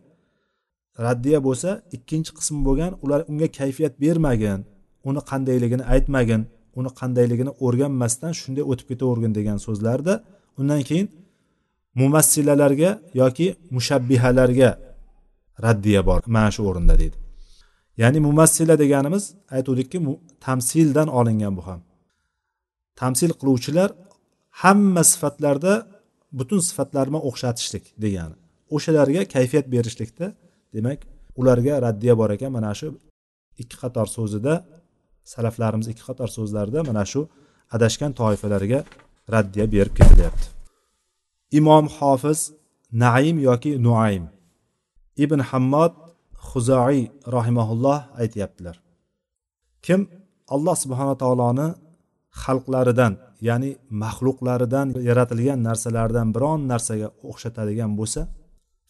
raddiya 1.06 1.38
bo'lsa 1.46 1.70
ikkinchi 1.96 2.30
qismi 2.38 2.60
bo'lgan 2.68 2.92
ular 3.04 3.20
unga 3.30 3.48
kayfiyat 3.58 3.94
bermagin 4.04 4.60
uni 5.08 5.20
qandayligini 5.30 5.84
aytmagin 5.94 6.42
uni 6.78 6.90
qandayligini 7.00 7.52
o'rganmasdan 7.64 8.32
shunday 8.40 8.64
o'tib 8.70 8.86
ketavergin 8.90 9.32
degan 9.38 9.58
so'zlarda 9.66 10.14
undan 10.60 10.82
keyin 10.88 11.08
mumassilalarga 12.00 12.90
yoki 13.20 13.46
mushabbihalarga 13.76 14.70
raddiya 15.66 16.00
bor 16.08 16.20
mana 16.26 16.50
shu 16.54 16.62
o'rinda 16.70 16.94
deydi. 17.02 17.16
Ya'ni 18.02 18.18
mumassila 18.28 18.74
deganimiz 18.82 19.24
aytuvdikki 19.56 19.98
tamsildan 20.46 21.08
olingan 21.18 21.56
bu 21.58 21.62
ham. 21.68 21.80
Tamsil 23.00 23.30
qiluvchilar 23.40 23.90
hamma 24.62 25.02
sifatlarda 25.12 25.72
butun 26.38 26.60
sifatlarni 26.68 27.18
o'xshatishlik 27.28 27.84
degani 28.04 28.36
o'shalarga 28.74 29.22
kayfiyat 29.34 29.66
berishlikda 29.74 30.26
demak 30.74 31.00
ularga 31.40 31.74
raddiya 31.86 32.14
bor 32.20 32.30
ekan. 32.36 32.50
Mana 32.56 32.72
shu 32.80 32.88
ikki 33.62 33.76
qator 33.82 34.06
so'zida 34.16 34.54
salaflarimiz 35.32 35.86
ikki 35.92 36.02
qator 36.08 36.28
so'zlarida 36.36 36.80
mana 36.90 37.04
shu 37.12 37.20
adashgan 37.74 38.12
toifalarga 38.20 38.80
raddiya 39.34 39.66
berib 39.74 39.94
ketilyapti. 39.98 40.46
Imom 41.58 41.84
hofiz 41.96 42.40
naim 43.04 43.36
yoki 43.48 43.72
nuaym 43.86 44.24
ibn 45.24 45.40
hammod 45.50 45.92
huzoiy 46.48 47.00
rahimaulloh 47.36 47.98
aytyaptilar. 48.22 48.76
Kim 49.86 50.00
alloh 50.54 50.76
subhana 50.84 51.14
taoloni 51.22 51.68
xalqlaridan 52.42 53.12
ya'ni 53.48 53.70
maxluqlaridan 54.02 54.88
yaratilgan 55.08 55.60
narsalardan 55.68 56.28
biron 56.34 56.60
narsaga 56.72 57.08
o'xshatadigan 57.30 57.92
bo'lsa 57.98 58.20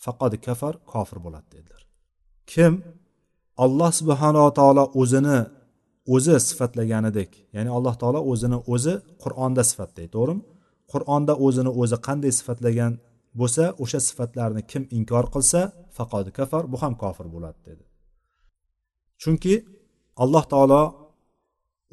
faqat 0.05 0.33
kafar 0.47 0.75
kofir 0.93 1.19
bo'ladi 1.25 1.49
dedilar. 1.55 1.83
Kim 2.53 2.73
alloh 3.65 3.91
subhanava 4.01 4.51
taolo 4.59 4.85
o'zini 5.01 5.39
o'zi 6.15 6.37
sifatlaganidek 6.49 7.31
ya'ni 7.57 7.71
alloh 7.77 7.95
taolo 8.03 8.21
o'zini 8.33 8.59
o'zi 8.75 8.95
qur'onda 9.23 9.63
sifatlaydi 9.71 10.11
to'g'rimi? 10.17 10.43
Qur'onda 10.93 11.35
o'zini 11.47 11.71
o'zi 11.81 11.97
qanday 12.07 12.33
sifatlagan 12.39 12.93
bo'lsa 13.41 13.65
o'sha 13.83 14.01
sifatlarni 14.09 14.63
kim 14.71 14.83
inkor 14.99 15.25
qilsa 15.35 15.61
faqod 15.97 16.27
kafar 16.39 16.63
bu 16.73 16.77
ham 16.83 16.95
kofir 17.03 17.27
bo'ladi 17.35 17.59
dedi. 17.69 17.85
Chunki 19.23 19.55
alloh 20.23 20.45
taolo 20.53 20.83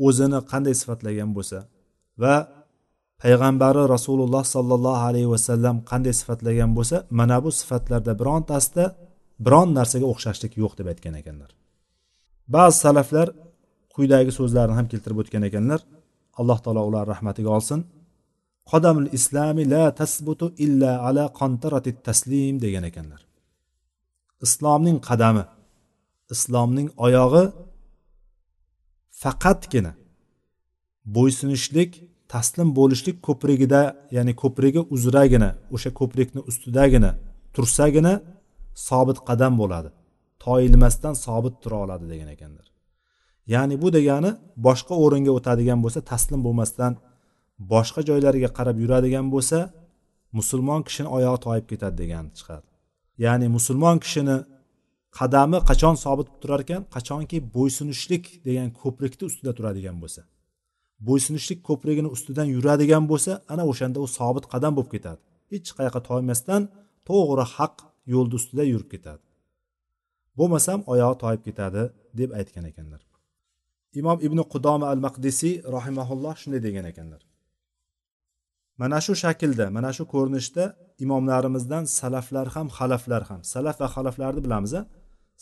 o'zini 0.08 0.39
qanday 0.52 0.76
sifatlagan 0.82 1.30
bo'lsa 1.38 1.58
va 2.22 2.36
payg'ambari 3.23 3.84
rasululloh 3.95 4.43
sollallohu 4.56 5.03
alayhi 5.10 5.30
vasallam 5.36 5.75
qanday 5.91 6.13
sifatlagan 6.21 6.71
bo'lsa 6.77 6.97
mana 7.19 7.38
bu 7.43 7.49
sifatlarda 7.60 8.12
birontasida 8.21 8.86
biron 9.45 9.69
narsaga 9.77 10.06
o'xshashlik 10.13 10.53
yo'q 10.62 10.73
deb 10.80 10.88
aytgan 10.91 11.15
ekanlar. 11.21 11.51
Ba'zi 12.56 12.75
salaflar 12.86 13.27
quyidagi 13.95 14.32
so'zlarni 14.39 14.73
ham 14.80 14.88
keltirib 14.91 15.17
o'tgan 15.21 15.43
ekanlar. 15.49 15.80
Alloh 16.39 16.58
taolo 16.63 16.82
ularni 16.89 17.10
rahmatiga 17.13 17.49
olsin. 17.58 17.80
Qodamul 18.71 19.10
islami 19.17 19.63
la 19.73 19.86
tasbutu 19.99 20.45
illa 20.65 20.91
ala 21.08 21.23
qantarati 21.39 21.91
taslim 22.08 22.56
degan 22.65 22.84
ekanlar. 22.89 23.21
Islomning 24.45 24.97
qadami 25.10 25.43
islomning 26.36 26.89
oyog'i 27.06 27.43
faqatgina 29.21 29.93
bo'ysunishlik 31.15 31.91
taslim 32.34 32.70
bo'lishlik 32.80 33.18
ko'prigida 33.28 33.82
ya'ni 34.16 34.34
ko'prigi 34.42 34.82
uzragina 34.96 35.50
o'sha 35.76 35.90
ko'prikni 36.00 36.42
ustidagina 36.50 37.12
tursagina 37.56 38.13
sobit 38.88 39.18
qadam 39.30 39.54
bo'ladi. 39.62 39.90
Toyilmasdan 40.46 41.13
sobit 41.26 41.56
tura 41.62 41.78
oladi 41.86 42.06
degan 42.13 42.30
ekanlar. 42.36 42.68
Ya'ni 43.54 43.76
bu 43.82 43.88
degani 43.98 44.32
boshqa 44.68 44.94
o'ringa 45.04 45.32
o'tadigan 45.38 45.80
bo'lsa 45.84 46.00
taslim 46.12 46.42
bo'lmasdan 46.48 46.94
boshqa 47.74 48.02
joylariga 48.10 48.50
qarab 48.58 48.78
yuradigan 48.84 49.26
bo'lsa 49.34 49.58
musulmon 50.38 50.82
kishini 50.88 51.10
oyog'i 51.18 51.40
toyib 51.46 51.66
ketadi 51.72 51.96
degani 52.02 52.30
chiqadi 52.38 52.68
ya'ni 53.26 53.48
musulmon 53.58 53.98
kishini 54.04 54.38
qadami 55.20 55.58
qachon 55.70 55.96
sobit 56.06 56.28
turar 56.42 56.62
ekan 56.66 56.82
qachonki 56.96 57.38
bo'ysunishlik 57.56 58.24
degan 58.48 58.70
ko'prikni 58.82 59.24
ustida 59.30 59.52
turadigan 59.58 59.98
bo'lsa. 60.04 60.22
Bo'ysunishlik 61.07 61.60
ko'prigini 61.67 62.10
ustidan 62.15 62.47
yuradigan 62.55 63.03
bo'lsa 63.12 63.31
ana 63.53 63.63
o'shanda 63.71 63.99
u 64.05 64.07
sobit 64.17 64.45
qadam 64.53 64.73
bo'lib 64.77 64.91
ketadi. 64.95 65.21
Hech 65.51 65.69
qayoqqa 65.77 66.01
toymasdan 66.10 66.62
to'g'ri 67.10 67.45
haq 67.55 67.75
yo'lni 68.13 68.36
ustida 68.39 68.63
yurib 68.73 68.89
ketadi. 68.93 69.23
Bo'lmasam 70.39 70.79
oyog'i 70.93 71.17
toyib 71.23 71.41
ketadi 71.47 71.83
deb 72.19 72.29
aytgan 72.39 72.65
ekanlar. 72.71 73.01
Imom 73.99 74.17
ibn 74.27 74.39
qudoma 74.53 74.86
al 74.93 74.99
maqdisiy 75.07 75.55
rahimaulloh 75.75 76.36
shunday 76.41 76.62
degan 76.67 76.86
ekanlar. 76.91 77.21
Mana 78.81 78.99
shu 79.05 79.13
shaklda 79.23 79.65
mana 79.77 79.91
shu 79.97 80.03
ko'rinishda 80.13 80.63
imomlarimizdan 81.03 81.83
salaflar 81.99 82.47
ham 82.55 82.67
xalaflar 82.77 83.23
ham. 83.29 83.41
Salaf 83.53 83.75
va 83.81 83.88
xalaflarni 83.95 84.41
bilamiz 84.45 84.73
a? 84.79 84.81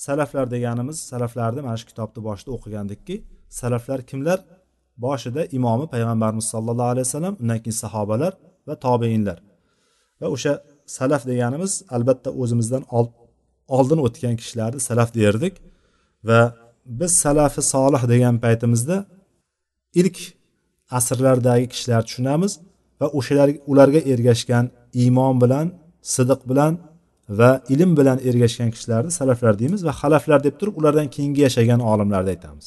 Salaflar 0.08 0.46
deganimiz 0.56 0.98
salaflarni 1.12 1.62
mana 1.68 1.78
shu 1.82 1.86
kitobni 1.92 2.22
boshida 2.28 2.52
o'qigandikki 2.56 3.16
salaflar 3.60 4.00
kimlar? 4.10 4.40
Boshida 5.04 5.42
imomi 5.58 5.86
payg'ambarimiz 5.94 6.46
sollallohu 6.54 6.90
alayhi 6.94 7.08
vasallam 7.08 7.36
undan 7.42 7.60
keyin 7.64 7.78
sahobalar 7.84 8.34
va 8.68 8.76
tobeinlar. 8.86 9.38
Va 10.22 10.28
o'sha 10.36 10.54
salaf 10.98 11.24
deganimiz 11.32 11.72
albatta 11.96 12.30
o'zimizdan 12.42 12.84
oldin 13.78 14.00
o'tgan 14.08 14.36
kishilarni 14.42 14.80
salaf 14.90 15.10
derdik 15.20 15.54
va 16.30 16.42
biz 17.00 17.12
salafi 17.26 17.62
solih 17.74 18.02
degan 18.14 18.36
paytimizda 18.46 18.98
ilk 20.02 20.18
asrlardagi 20.98 21.66
kishilarni 21.74 22.06
tushunamiz 22.10 22.54
va 23.00 23.08
o'shalar 23.18 23.50
ularga 23.72 24.02
ergashgan 24.14 24.66
iymon 25.02 25.36
bilan 25.44 25.68
sidiq 26.16 26.42
bilan 26.50 26.74
va 27.40 27.52
ilm 27.74 27.92
bilan 28.00 28.18
ergashgan 28.30 28.70
kishilarni 28.76 29.12
salaflar 29.20 29.54
deymiz 29.62 29.82
va 29.88 29.94
xalaflar 30.02 30.40
deb 30.48 30.56
turib 30.60 30.76
ulardan 30.80 31.08
keyingi 31.16 31.42
yashagan 31.48 31.80
olimlarni 31.92 32.30
aytamiz. 32.36 32.66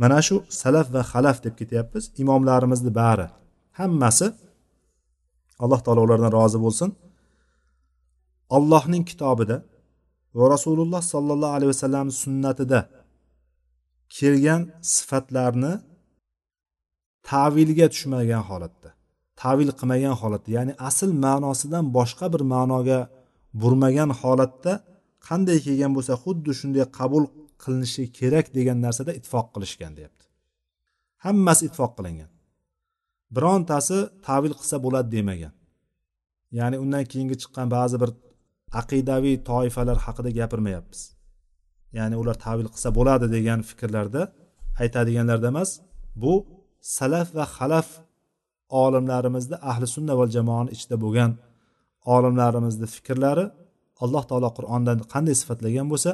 Mana 0.00 0.18
shu 0.26 0.36
salaf 0.60 0.86
va 0.94 1.02
xalaf 1.12 1.36
deb 1.44 1.54
ketyapmiz. 1.60 2.04
Imomlarimizni 2.22 2.92
bari. 3.00 3.26
Hammasi 3.78 4.26
alloh 5.62 5.80
taolo 5.84 6.00
ulardan 6.06 6.32
rozi 6.38 6.58
bo'lsin. 6.64 6.90
Allohning 8.56 9.04
kitobida 9.10 9.56
va 10.38 10.44
rasululloh 10.54 11.02
sollallohu 11.12 11.54
alayhi 11.56 11.70
vasallam 11.74 12.06
sunnatida 12.22 12.80
kelgan 14.16 14.62
sifatlarni 14.94 15.72
tavilga 17.30 17.86
tushmagan 17.92 18.42
holatda 18.50 18.88
tavil 19.42 19.70
qilmagan 19.78 20.14
holatda 20.20 20.50
ya'ni 20.56 20.72
asl 20.88 21.10
ma'nosidan 21.24 21.84
boshqa 21.96 22.26
bir 22.34 22.42
ma'noga 22.54 23.00
burmagan 23.62 24.10
holatda 24.20 24.72
qanday 25.28 25.58
kelgan 25.66 25.92
bo'lsa 25.96 26.14
xuddi 26.22 26.50
shunday 26.60 26.84
qabul 26.98 27.24
qilinishi 27.62 28.02
kerak 28.18 28.46
degan 28.56 28.78
narsada 28.86 29.12
ittifoq 29.18 29.46
qilishgan 29.54 29.92
deyapti. 29.98 30.24
Hammasi 31.24 31.62
ittifoq 31.68 31.92
qilingan. 31.98 32.30
Birontasi 33.36 33.98
tavil 34.26 34.54
qilsa 34.60 34.76
bo'ladi 34.84 35.08
demagan. 35.16 35.54
Ya'ni 36.58 36.76
undan 36.84 37.04
keyingi 37.10 37.36
chiqqan 37.42 37.68
ba'zi 37.76 37.96
bir 38.02 38.10
aqidaviy 38.80 39.36
toifalar 39.50 39.98
haqida 40.06 40.30
gapirmayapmiz. 40.38 41.00
Ya'ni 41.98 42.14
ular 42.22 42.36
tavil 42.46 42.68
qilsa 42.74 42.88
bo'ladi 42.98 43.26
degan 43.36 43.60
fikrlarda 43.70 44.22
aytadiganlarda 44.82 45.46
emas 45.52 45.70
bu 46.22 46.32
salaf 46.96 47.28
va 47.38 47.44
xalaf 47.56 47.88
olimlarimizni 48.82 49.56
ahli 49.70 49.86
sunna 49.94 50.14
va 50.20 50.24
jamoani 50.36 50.70
ichida 50.76 50.96
bo'lgan 51.04 51.30
olimlarimizni 52.14 52.86
fikrlari 52.96 53.44
alloh 54.04 54.22
taolo 54.30 54.50
qur'onda 54.58 54.92
qanday 55.14 55.34
sifatlagan 55.40 55.86
bo'lsa 55.92 56.10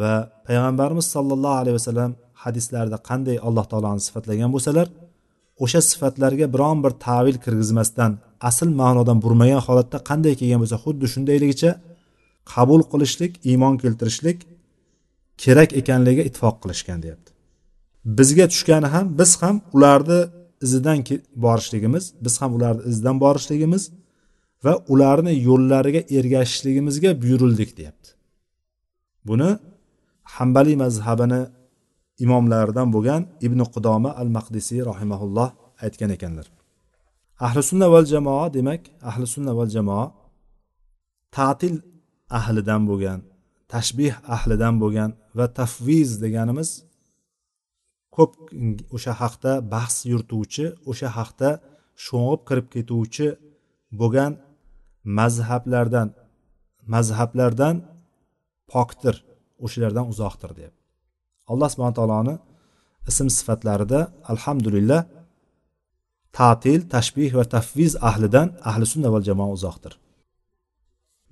va 0.00 0.12
payg'ambarimiz 0.46 1.06
sollallohu 1.14 1.56
alayhi 1.62 1.76
vasallam 1.80 2.10
hadislarida 2.44 2.98
qanday 3.08 3.36
alloh 3.48 3.64
taoloni 3.72 4.02
sifatlagan 4.06 4.50
bo'lsalar 4.54 4.86
o'sha 5.64 5.80
sifatlarga 5.90 6.46
biron 6.54 6.78
bir 6.84 6.92
tavil 7.06 7.36
kirgizmasdan 7.44 8.12
asl 8.48 8.68
ma'nodan 8.80 9.18
burmagan 9.24 9.60
holatda 9.66 9.98
qanday 10.10 10.34
kelgan 10.40 10.60
bo'lsa 10.62 10.76
xuddi 10.84 11.06
shundayligicha 11.14 11.70
qabul 12.54 12.82
qilishlik 12.92 13.32
iymon 13.50 13.74
keltirishlik 13.82 14.38
kerak 15.42 15.70
ekanligiga 15.80 16.22
ittifoq 16.28 16.56
qilishgan 16.62 16.98
deyapti. 17.04 17.30
Bizga 18.18 18.46
tushgani 18.52 18.88
ham 18.94 19.06
biz 19.18 19.30
ham 19.42 19.56
ularni 19.76 20.20
izidan 20.64 20.98
borishligimiz 21.44 22.04
biz 22.24 22.34
ham 22.40 22.50
ularni 22.56 22.82
izidan 22.90 23.16
borishligimiz 23.24 23.82
va 24.64 24.72
ularni 24.92 25.32
yo'llariga 25.48 26.02
ergashishligimizga 26.18 27.10
buyurildik 27.22 27.70
deyapti. 27.78 28.08
Buni 29.28 29.50
hambaliy 30.34 30.76
mazhabini 30.84 31.42
imomlaridan 32.24 32.88
bo'lgan 32.94 33.22
ibn 33.46 33.60
qudoma 33.74 34.10
al 34.20 34.28
maqdisiy 34.36 34.80
rahimaulloh 34.90 35.48
aytgan 35.84 36.10
ekanlar. 36.16 36.46
Ahli 37.46 37.60
sunna 37.70 37.86
val 37.94 38.06
jamoa 38.14 38.46
demak 38.56 38.82
ahli 39.10 39.26
sunna 39.34 39.52
val 39.58 39.70
jamoa 39.76 40.06
ta'til 41.36 41.76
ahlidan 42.38 42.82
bo'lgan 42.90 43.20
tashbih 43.72 44.14
ahlidan 44.36 44.74
bo'lgan 44.82 45.10
va 45.38 45.46
tafviz 45.60 46.10
deganimiz 46.24 46.70
ko'p 48.16 48.32
o'sha 48.96 49.12
haqda 49.22 49.52
bahs 49.74 49.96
yurituvchi 50.10 50.66
o'sha 50.90 51.08
haqda 51.18 51.50
sho'ng'ib 52.06 52.40
kirib 52.48 52.66
ketuvchi 52.74 53.28
bo'lgan 54.00 54.32
mazhablardan 55.18 56.08
mazhablardan 56.94 57.76
pokdir. 58.72 59.16
O'shalardan 59.64 60.06
uzoqdir 60.12 60.50
deb. 60.60 60.72
Alloh 61.50 61.68
subhana 61.72 61.94
taoloni 61.98 62.34
ism 63.10 63.28
sifatlarida 63.38 64.00
alhamdulillah 64.32 65.00
ta'til 66.38 66.80
tashbih 66.94 67.30
va 67.38 67.44
tafviz 67.54 67.92
ahlidan 68.08 68.48
ahli 68.70 68.84
sunna 68.92 69.08
val 69.14 69.24
jamoa 69.28 69.50
uzoqdir. 69.56 69.92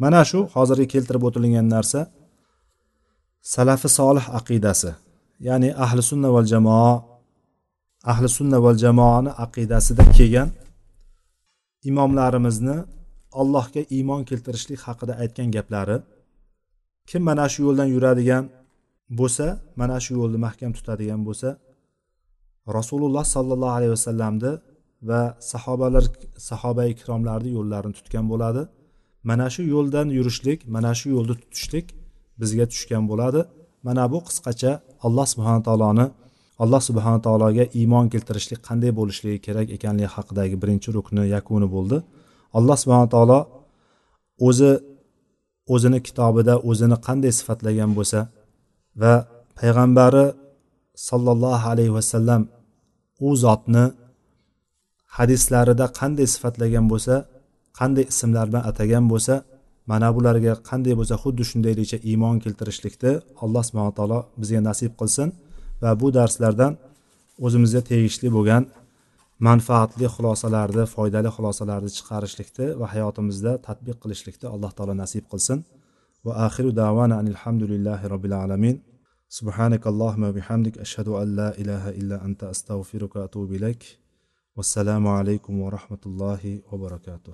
Mana 0.02 0.20
shu 0.30 0.38
hozirgi 0.54 0.86
keltirib 0.94 1.22
o'tilgan 1.28 1.66
narsa 1.74 2.00
salafi 3.54 3.88
solih 3.98 4.26
aqidasi 4.38 4.90
ya'ni 5.48 5.70
ahli 5.84 6.02
sunna 6.10 6.28
val 6.36 6.46
jamoa 6.52 6.92
ahli 8.12 8.28
sunna 8.38 8.58
val 8.64 8.78
jamoani 8.84 9.30
aqidasida 9.44 10.04
kelgan 10.16 10.48
imomlarimizni 11.90 12.76
allohga 13.40 13.82
iymon 13.96 14.22
keltirishlik 14.28 14.80
haqida 14.86 15.12
aytgan 15.22 15.48
gaplari 15.56 15.96
kim 17.10 17.22
mana 17.30 17.46
shu 17.52 17.60
yo'ldan 17.66 17.88
yuradigan 17.94 18.44
bo'lsa 19.20 19.46
mana 19.80 19.96
shu 20.04 20.12
yo'lni 20.20 20.38
mahkam 20.46 20.70
tutadigan 20.76 21.20
bo'lsa 21.28 21.48
rasululloh 22.78 23.24
sollallohu 23.34 23.74
alayhi 23.78 23.92
vasallamni 23.96 24.52
va 25.08 25.22
sahobalar 25.52 26.04
sahoba 26.50 26.84
ikromlarni 26.94 27.50
yo'llarini 27.58 27.94
tutgan 27.98 28.24
bo'ladi. 28.32 28.62
Mana 29.30 29.46
shu 29.54 29.62
yo'ldan 29.74 30.08
yurishlik 30.18 30.58
mana 30.76 30.92
shu 31.00 31.06
yo'lni 31.16 31.34
tutishlik 31.42 31.86
bizga 32.40 32.64
tushgan 32.72 33.04
bo'ladi. 33.10 33.40
Mana 33.86 34.04
bu 34.12 34.18
qisqacha 34.28 34.72
alloh 35.06 35.26
subhana 35.32 35.60
taoloni 35.68 36.06
alloh 36.62 36.82
subhana 36.88 37.18
taologa 37.26 37.64
iymon 37.80 38.06
keltirishlik 38.12 38.60
qanday 38.68 38.92
bo'lishligi 38.98 39.38
kerak 39.46 39.66
ekanligi 39.76 40.10
haqidagi 40.16 40.56
birinchi 40.62 40.88
rukni 40.96 41.22
yakuni 41.36 41.68
bo'ldi. 41.76 41.96
Alloh 42.58 42.76
subhana 42.82 43.08
taolo 43.14 43.38
o'zi 44.48 44.70
o'zini 45.72 45.98
kitobida 46.06 46.54
o'zini 46.70 46.96
qanday 47.06 47.32
sifatlagan 47.38 47.90
bo'lsa 47.98 48.18
va 49.02 49.14
payg'ambari 49.58 50.26
sollallohu 51.08 51.66
alayhi 51.72 51.94
vasallam 51.98 52.42
u 53.26 53.28
zotni 53.44 53.84
hadislarida 55.16 55.86
qanday 56.00 56.26
sifatlagan 56.34 56.84
bo'lsa 56.92 57.14
qanday 57.78 58.04
ismlar 58.12 58.46
bilan 58.50 58.64
atagan 58.70 59.04
bo'lsa 59.12 59.34
mana 59.90 60.08
bularga 60.16 60.52
qanday 60.68 60.94
bo'lsa 61.00 61.14
xuddi 61.22 61.42
shundayligicha 61.50 61.98
iymon 62.10 62.36
keltirishlikni 62.44 63.12
alloh 63.44 63.62
subhana 63.68 63.92
taolo 63.98 64.18
bizga 64.40 64.60
nasib 64.68 64.92
qilsin 65.00 65.28
va 65.82 65.90
bu 66.00 66.08
darslardan 66.18 66.72
o'zimizga 67.46 67.80
tegishli 67.90 68.28
bo'lgan 68.36 68.62
manfaatli 69.47 70.05
xulosalarni 70.15 70.83
foydali 70.93 71.29
xulosalarni 71.37 71.89
chiqarishlikni 71.97 72.67
va 72.79 72.85
hayotimizda 72.93 73.51
tadbiq 73.67 73.97
qilishlikni 74.03 74.47
alloh 74.55 74.71
taolo 74.77 74.93
nasib 75.03 75.23
qilsin 75.31 75.59
va 76.25 76.33
axiru 76.47 76.69
davana 76.83 77.15
alhamdulillahi 77.25 78.05
robbil 78.13 78.37
alamin 78.45 78.77
سبحانك 79.39 79.87
اللهم 79.87 80.23
وبحمدك 80.23 80.75
أشهد 80.77 81.07
أن 81.21 81.27
لا 81.39 81.49
إله 81.61 81.83
إلا 81.89 82.25
أنت 82.25 82.41
أستغفرك 82.43 83.15
وأتوب 83.15 83.49
إليك 83.53 83.83
والسلام 84.57 85.07
عليكم 85.07 85.53
ورحمة 85.59 86.03
الله 86.05 86.59
وبركاته 86.71 87.33